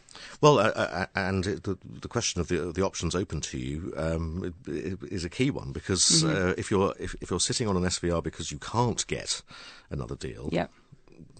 Well, 0.42 0.60
uh, 0.60 0.72
uh, 0.76 1.06
and 1.16 1.44
the 1.44 1.78
the 1.84 2.08
question 2.08 2.42
of 2.42 2.48
the 2.48 2.72
the 2.72 2.84
options 2.84 3.16
open 3.16 3.42
to 3.42 3.58
you 3.58 3.94
um, 3.98 4.54
is 4.66 5.26
a 5.26 5.30
key 5.30 5.52
one 5.52 5.72
because 5.72 6.24
mm-hmm. 6.24 6.50
uh, 6.50 6.54
if 6.58 6.72
you're 6.72 6.94
if, 7.00 7.16
if 7.22 7.30
you're 7.30 7.40
sitting 7.40 7.68
on 7.68 7.78
an 7.78 7.84
SVR 7.84 8.24
because 8.24 8.52
you 8.52 8.60
can't 8.60 9.06
get 9.08 9.42
another 9.90 10.16
deal, 10.16 10.50
yeah, 10.52 10.68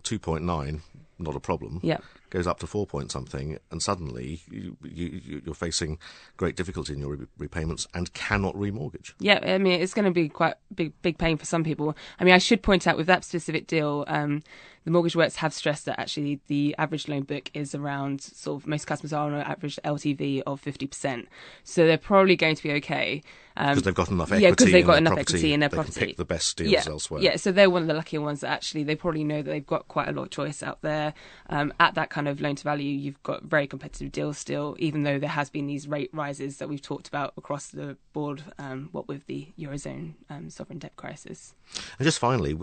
two 0.04 0.20
point 0.20 0.44
nine, 0.44 0.82
not 1.20 1.36
a 1.36 1.40
problem. 1.40 1.80
Yeah, 1.84 2.00
goes 2.30 2.48
up 2.48 2.60
to 2.60 2.68
four 2.68 2.86
point 2.86 3.12
something, 3.12 3.58
and 3.72 3.82
suddenly 3.82 4.42
you, 4.50 4.78
you, 4.84 5.42
you're 5.46 5.56
facing 5.56 5.98
great 6.36 6.56
difficulty 6.56 6.94
in 6.94 7.00
your 7.00 7.18
repayments 7.38 7.88
and 7.94 8.14
cannot 8.14 8.56
remortgage. 8.56 9.14
Yeah, 9.20 9.40
I 9.42 9.58
mean 9.58 9.82
it's 9.82 9.94
going 9.94 10.06
to 10.06 10.12
be 10.12 10.30
quite 10.30 10.56
big 10.74 10.94
big 11.02 11.18
pain 11.18 11.38
for 11.38 11.46
some 11.46 11.64
people. 11.64 11.96
I 12.20 12.24
mean 12.24 12.34
I 12.34 12.40
should 12.40 12.62
point 12.62 12.88
out 12.88 12.98
with 12.98 13.08
that 13.08 13.24
specific 13.24 13.68
deal. 13.68 14.06
Um, 14.08 14.44
the 14.88 14.92
mortgage 14.92 15.18
works 15.18 15.36
have 15.36 15.54
stressed 15.54 15.84
that 15.84 16.00
actually 16.00 16.40
the 16.48 16.74
average 16.78 17.10
loan 17.10 17.24
book 17.24 17.52
is 17.54 17.76
around 17.76 18.22
sort 18.22 18.62
of 18.62 18.68
most 18.68 18.88
customers 18.88 19.12
are 19.12 19.28
on 19.28 19.34
an 19.34 19.42
average 19.42 19.78
LTV 19.84 20.44
of 20.48 20.64
50%. 20.64 21.28
So 21.66 21.86
they're 21.86 21.98
probably 21.98 22.38
going 22.38 22.56
to 22.56 22.64
be 22.64 22.72
okay. 22.76 23.22
Because 23.54 23.78
um, 23.78 23.84
they've 23.84 23.94
got 23.94 24.10
enough 24.10 24.28
equity. 24.28 24.44
Yeah, 24.44 24.50
because 24.52 24.72
they've 24.72 24.86
got 24.86 25.00
enough 25.00 25.16
property, 25.16 25.34
equity 25.34 25.54
in 25.54 25.60
their 25.60 25.70
they 25.70 25.76
property. 25.76 26.00
Can 26.00 26.08
pick 26.10 26.18
the 26.18 26.26
best 26.26 26.58
deals 26.58 26.72
yeah, 26.72 26.84
elsewhere. 26.88 27.22
Yeah, 27.22 27.36
so 27.36 27.52
they're 27.52 27.70
one 27.70 27.82
of 27.82 27.88
the 27.90 27.96
luckier 27.96 28.22
ones 28.22 28.42
that 28.42 28.50
actually 28.50 28.84
they 28.84 28.96
probably 28.96 29.24
know 29.26 29.42
that 29.42 29.50
they've 29.50 29.66
got 29.66 29.88
quite 29.90 30.08
a 30.08 30.12
lot 30.12 30.24
of 30.24 30.30
choice 30.30 30.62
out 30.64 30.82
there. 30.84 31.14
Um, 31.50 31.74
at 31.80 31.96
that 31.96 32.10
kind 32.10 32.28
of 32.28 32.40
loan 32.40 32.56
to 32.56 32.64
value, 32.64 32.92
you've 32.92 33.22
got 33.24 33.44
very 33.44 33.66
competitive 33.66 34.12
deals 34.12 34.38
still, 34.38 34.76
even 34.80 35.04
though 35.04 35.18
there 35.18 35.30
has 35.30 35.50
been 35.50 35.66
these 35.66 35.88
rate 35.88 36.12
rises 36.14 36.58
that 36.58 36.70
we've 36.70 36.82
talked 36.82 37.08
about 37.08 37.34
across 37.36 37.70
the 37.70 37.98
board, 38.14 38.44
um, 38.60 38.90
what 38.92 39.08
with 39.08 39.26
the 39.26 39.48
Eurozone 39.60 40.14
um, 40.30 40.52
sovereign 40.52 40.78
debt 40.78 40.96
crisis. 40.96 41.56
And 41.98 42.06
just 42.06 42.20
finally, 42.20 42.56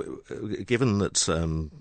given 0.65 0.99
that 0.99 1.29
um, 1.29 1.73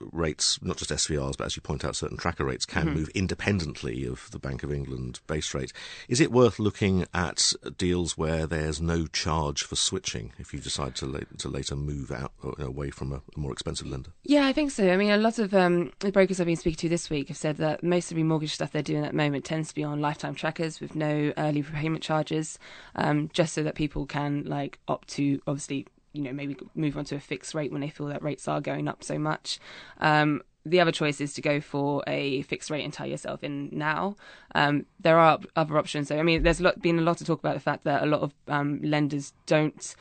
rates, 0.00 0.58
not 0.62 0.76
just 0.76 0.90
SVRs, 0.90 1.36
but 1.36 1.46
as 1.46 1.56
you 1.56 1.62
point 1.62 1.84
out, 1.84 1.96
certain 1.96 2.16
tracker 2.16 2.44
rates 2.44 2.66
can 2.66 2.86
mm-hmm. 2.86 2.94
move 2.94 3.08
independently 3.10 4.06
of 4.06 4.30
the 4.30 4.38
Bank 4.38 4.62
of 4.62 4.72
England 4.72 5.20
base 5.26 5.54
rate. 5.54 5.72
Is 6.08 6.20
it 6.20 6.32
worth 6.32 6.58
looking 6.58 7.06
at 7.14 7.52
deals 7.76 8.16
where 8.16 8.46
there's 8.46 8.80
no 8.80 9.06
charge 9.06 9.62
for 9.62 9.76
switching 9.76 10.32
if 10.38 10.52
you 10.52 10.60
decide 10.60 10.94
to, 10.96 11.06
la- 11.06 11.20
to 11.38 11.48
later 11.48 11.76
move 11.76 12.10
out 12.10 12.32
uh, 12.44 12.52
away 12.64 12.90
from 12.90 13.12
a, 13.12 13.16
a, 13.16 13.38
more 13.38 13.52
expensive 13.52 13.86
lender? 13.86 14.10
Yeah, 14.24 14.46
I 14.46 14.52
think 14.52 14.70
so. 14.70 14.90
I 14.90 14.96
mean, 14.96 15.10
a 15.10 15.16
lot 15.16 15.38
of 15.38 15.54
um, 15.54 15.92
the 16.00 16.12
brokers 16.12 16.40
I've 16.40 16.46
been 16.46 16.56
speaking 16.56 16.78
to 16.78 16.88
this 16.88 17.10
week 17.10 17.28
have 17.28 17.36
said 17.36 17.56
that 17.58 17.82
most 17.82 18.10
of 18.10 18.16
the 18.16 18.22
mortgage 18.22 18.54
stuff 18.54 18.72
they're 18.72 18.82
doing 18.82 19.04
at 19.04 19.12
the 19.12 19.16
moment 19.16 19.44
tends 19.44 19.68
to 19.68 19.74
be 19.74 19.84
on 19.84 20.00
lifetime 20.00 20.34
trackers 20.34 20.80
with 20.80 20.94
no 20.94 21.32
early 21.36 21.62
repayment 21.62 22.02
charges, 22.02 22.58
um, 22.96 23.30
just 23.32 23.54
so 23.54 23.62
that 23.62 23.74
people 23.74 24.06
can 24.06 24.44
like 24.44 24.78
opt 24.88 25.08
to 25.08 25.40
obviously 25.46 25.86
you 26.12 26.22
know 26.22 26.32
maybe 26.32 26.56
move 26.74 26.96
on 26.96 27.04
to 27.06 27.16
a 27.16 27.20
fixed 27.20 27.54
rate 27.54 27.72
when 27.72 27.80
they 27.80 27.88
feel 27.88 28.06
that 28.06 28.22
rates 28.22 28.48
are 28.48 28.60
going 28.60 28.88
up 28.88 29.02
so 29.04 29.18
much. 29.18 29.58
Um, 30.00 30.42
the 30.64 30.80
other 30.80 30.92
choice 30.92 31.20
is 31.20 31.34
to 31.34 31.42
go 31.42 31.60
for 31.60 32.04
a 32.06 32.42
fixed 32.42 32.70
rate 32.70 32.84
and 32.84 32.92
tie 32.92 33.06
yourself 33.06 33.42
in 33.42 33.68
now. 33.72 34.16
Um, 34.54 34.86
there 35.00 35.18
are 35.18 35.40
other 35.56 35.76
options. 35.76 36.08
So 36.08 36.18
I 36.18 36.22
mean, 36.22 36.42
there's 36.42 36.62
been 36.80 36.98
a 36.98 37.02
lot 37.02 37.20
of 37.20 37.26
talk 37.26 37.40
about 37.40 37.54
the 37.54 37.60
fact 37.60 37.84
that 37.84 38.02
a 38.02 38.06
lot 38.06 38.20
of 38.20 38.32
um, 38.48 38.80
lenders 38.82 39.32
don't. 39.46 39.94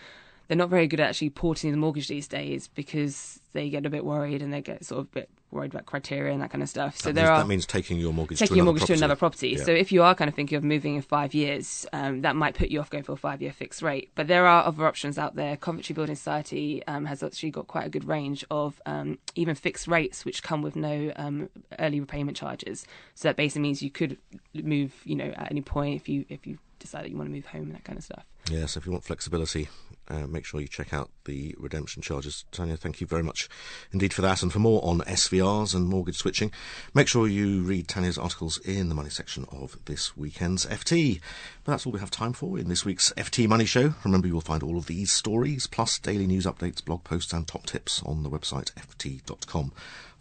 They're 0.51 0.57
not 0.57 0.69
very 0.69 0.85
good 0.85 0.99
at 0.99 1.07
actually 1.07 1.29
porting 1.29 1.71
the 1.71 1.77
mortgage 1.77 2.09
these 2.09 2.27
days 2.27 2.67
because 2.67 3.39
they 3.53 3.69
get 3.69 3.85
a 3.85 3.89
bit 3.89 4.03
worried 4.03 4.41
and 4.41 4.51
they 4.51 4.59
get 4.59 4.83
sort 4.83 4.99
of 4.99 5.05
a 5.05 5.09
bit 5.11 5.29
worried 5.49 5.73
about 5.73 5.85
criteria 5.85 6.33
and 6.33 6.41
that 6.41 6.51
kind 6.51 6.61
of 6.61 6.67
stuff. 6.67 6.97
So 6.97 7.07
that 7.07 7.15
there 7.15 7.23
means, 7.23 7.31
are 7.31 7.37
that 7.37 7.47
means 7.47 7.65
taking 7.65 7.99
your 7.99 8.11
mortgage 8.11 8.39
taking 8.39 8.55
to 8.55 8.57
your 8.57 8.65
mortgage 8.65 8.81
property. 8.81 8.99
to 8.99 8.99
another 8.99 9.15
property. 9.15 9.49
Yeah. 9.51 9.63
So 9.63 9.71
if 9.71 9.93
you 9.93 10.03
are 10.03 10.13
kind 10.13 10.27
of 10.27 10.35
thinking 10.35 10.57
of 10.57 10.65
moving 10.65 10.95
in 10.95 11.03
five 11.03 11.33
years, 11.33 11.85
um, 11.93 12.23
that 12.23 12.35
might 12.35 12.55
put 12.55 12.67
you 12.67 12.81
off 12.81 12.89
going 12.89 13.05
for 13.05 13.13
a 13.13 13.15
five 13.15 13.41
year 13.41 13.53
fixed 13.53 13.81
rate. 13.81 14.11
But 14.13 14.27
there 14.27 14.45
are 14.45 14.65
other 14.65 14.85
options 14.85 15.17
out 15.17 15.37
there. 15.37 15.55
Coventry 15.55 15.93
Building 15.93 16.17
Society 16.17 16.85
um, 16.85 17.05
has 17.05 17.23
actually 17.23 17.51
got 17.51 17.67
quite 17.67 17.85
a 17.85 17.89
good 17.89 18.03
range 18.03 18.43
of 18.51 18.81
um, 18.85 19.19
even 19.35 19.55
fixed 19.55 19.87
rates 19.87 20.25
which 20.25 20.43
come 20.43 20.61
with 20.61 20.75
no 20.75 21.13
um, 21.15 21.49
early 21.79 22.01
repayment 22.01 22.35
charges. 22.35 22.85
So 23.15 23.29
that 23.29 23.37
basically 23.37 23.61
means 23.61 23.81
you 23.81 23.89
could 23.89 24.17
move, 24.53 24.95
you 25.05 25.15
know, 25.15 25.31
at 25.33 25.49
any 25.49 25.61
point 25.61 25.95
if 25.95 26.09
you 26.09 26.25
if 26.27 26.45
you 26.45 26.57
decide 26.79 27.05
that 27.05 27.09
you 27.09 27.15
want 27.15 27.29
to 27.29 27.33
move 27.33 27.45
home 27.45 27.63
and 27.63 27.75
that 27.75 27.85
kind 27.85 27.97
of 27.97 28.03
stuff. 28.03 28.25
Yes, 28.49 28.59
yeah, 28.59 28.65
so 28.65 28.79
if 28.79 28.85
you 28.85 28.91
want 28.91 29.05
flexibility, 29.05 29.69
uh, 30.11 30.27
make 30.27 30.45
sure 30.45 30.59
you 30.59 30.67
check 30.67 30.93
out 30.93 31.09
the 31.25 31.55
redemption 31.57 32.01
charges. 32.01 32.43
Tanya, 32.51 32.75
thank 32.75 32.99
you 32.99 33.07
very 33.07 33.23
much 33.23 33.47
indeed 33.91 34.13
for 34.13 34.21
that. 34.21 34.41
And 34.41 34.51
for 34.51 34.59
more 34.59 34.83
on 34.83 34.99
SVRs 35.01 35.73
and 35.73 35.87
mortgage 35.87 36.17
switching, 36.17 36.51
make 36.93 37.07
sure 37.07 37.27
you 37.27 37.61
read 37.61 37.87
Tanya's 37.87 38.17
articles 38.17 38.57
in 38.59 38.89
the 38.89 38.95
money 38.95 39.09
section 39.09 39.45
of 39.51 39.77
this 39.85 40.17
weekend's 40.17 40.65
FT. 40.65 41.21
But 41.63 41.71
that's 41.71 41.85
all 41.85 41.93
we 41.93 41.99
have 41.99 42.11
time 42.11 42.33
for 42.33 42.59
in 42.59 42.67
this 42.67 42.83
week's 42.83 43.13
FT 43.13 43.47
Money 43.47 43.65
Show. 43.65 43.93
Remember, 44.03 44.27
you 44.27 44.33
will 44.33 44.41
find 44.41 44.63
all 44.63 44.77
of 44.77 44.87
these 44.87 45.11
stories, 45.11 45.67
plus 45.67 45.97
daily 45.97 46.27
news 46.27 46.45
updates, 46.45 46.83
blog 46.83 47.03
posts, 47.03 47.31
and 47.31 47.47
top 47.47 47.65
tips 47.65 48.03
on 48.05 48.23
the 48.23 48.29
website 48.29 48.71
ft.com 48.73 49.71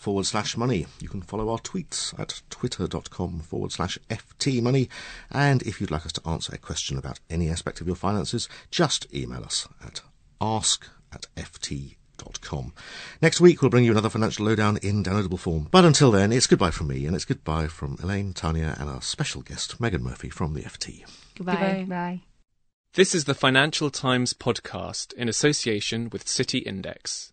forward 0.01 0.25
slash 0.25 0.57
money. 0.57 0.87
You 1.01 1.09
can 1.09 1.21
follow 1.21 1.51
our 1.51 1.59
tweets 1.59 2.19
at 2.19 2.43
twitter.com 2.49 3.41
forward 3.41 3.71
slash 3.71 3.99
FT 4.09 4.63
money. 4.63 4.89
And 5.31 5.63
if 5.63 5.81
you'd 5.81 5.91
like 5.91 6.07
us 6.07 6.13
to 6.13 6.29
answer 6.29 6.55
a 6.55 6.59
question 6.59 6.97
about 6.97 7.21
any 7.29 7.51
aspect 7.51 7.81
of 7.81 7.87
your 7.87 7.97
finances, 7.97 8.49
just 8.71 9.13
email 9.15 9.45
us 9.45 9.69
at 9.85 10.01
ask 10.41 10.89
at 11.13 11.27
ft.com. 11.37 12.73
Next 13.21 13.41
week, 13.41 13.61
we'll 13.61 13.71
bring 13.71 13.85
you 13.85 13.93
another 13.93 14.09
financial 14.09 14.47
lowdown 14.47 14.79
in 14.79 15.05
downloadable 15.05 15.39
form. 15.39 15.69
But 15.71 15.85
until 15.85 16.11
then, 16.11 16.33
it's 16.33 16.47
goodbye 16.47 16.71
from 16.71 16.89
me, 16.89 17.05
and 17.05 17.15
it's 17.15 17.27
goodbye 17.27 17.67
from 17.67 17.99
Elaine, 18.03 18.33
Tanya, 18.33 18.77
and 18.79 18.89
our 18.89 19.03
special 19.03 19.43
guest, 19.43 19.81
Megan 19.81 20.03
Murphy 20.03 20.31
from 20.31 20.55
the 20.55 20.63
FT. 20.63 21.05
Goodbye. 21.37 21.53
Goodbye. 21.53 21.85
Bye. 21.89 22.21
This 22.95 23.15
is 23.15 23.25
the 23.25 23.35
Financial 23.35 23.91
Times 23.91 24.33
podcast 24.33 25.13
in 25.13 25.29
association 25.29 26.09
with 26.11 26.27
City 26.27 26.59
Index. 26.59 27.33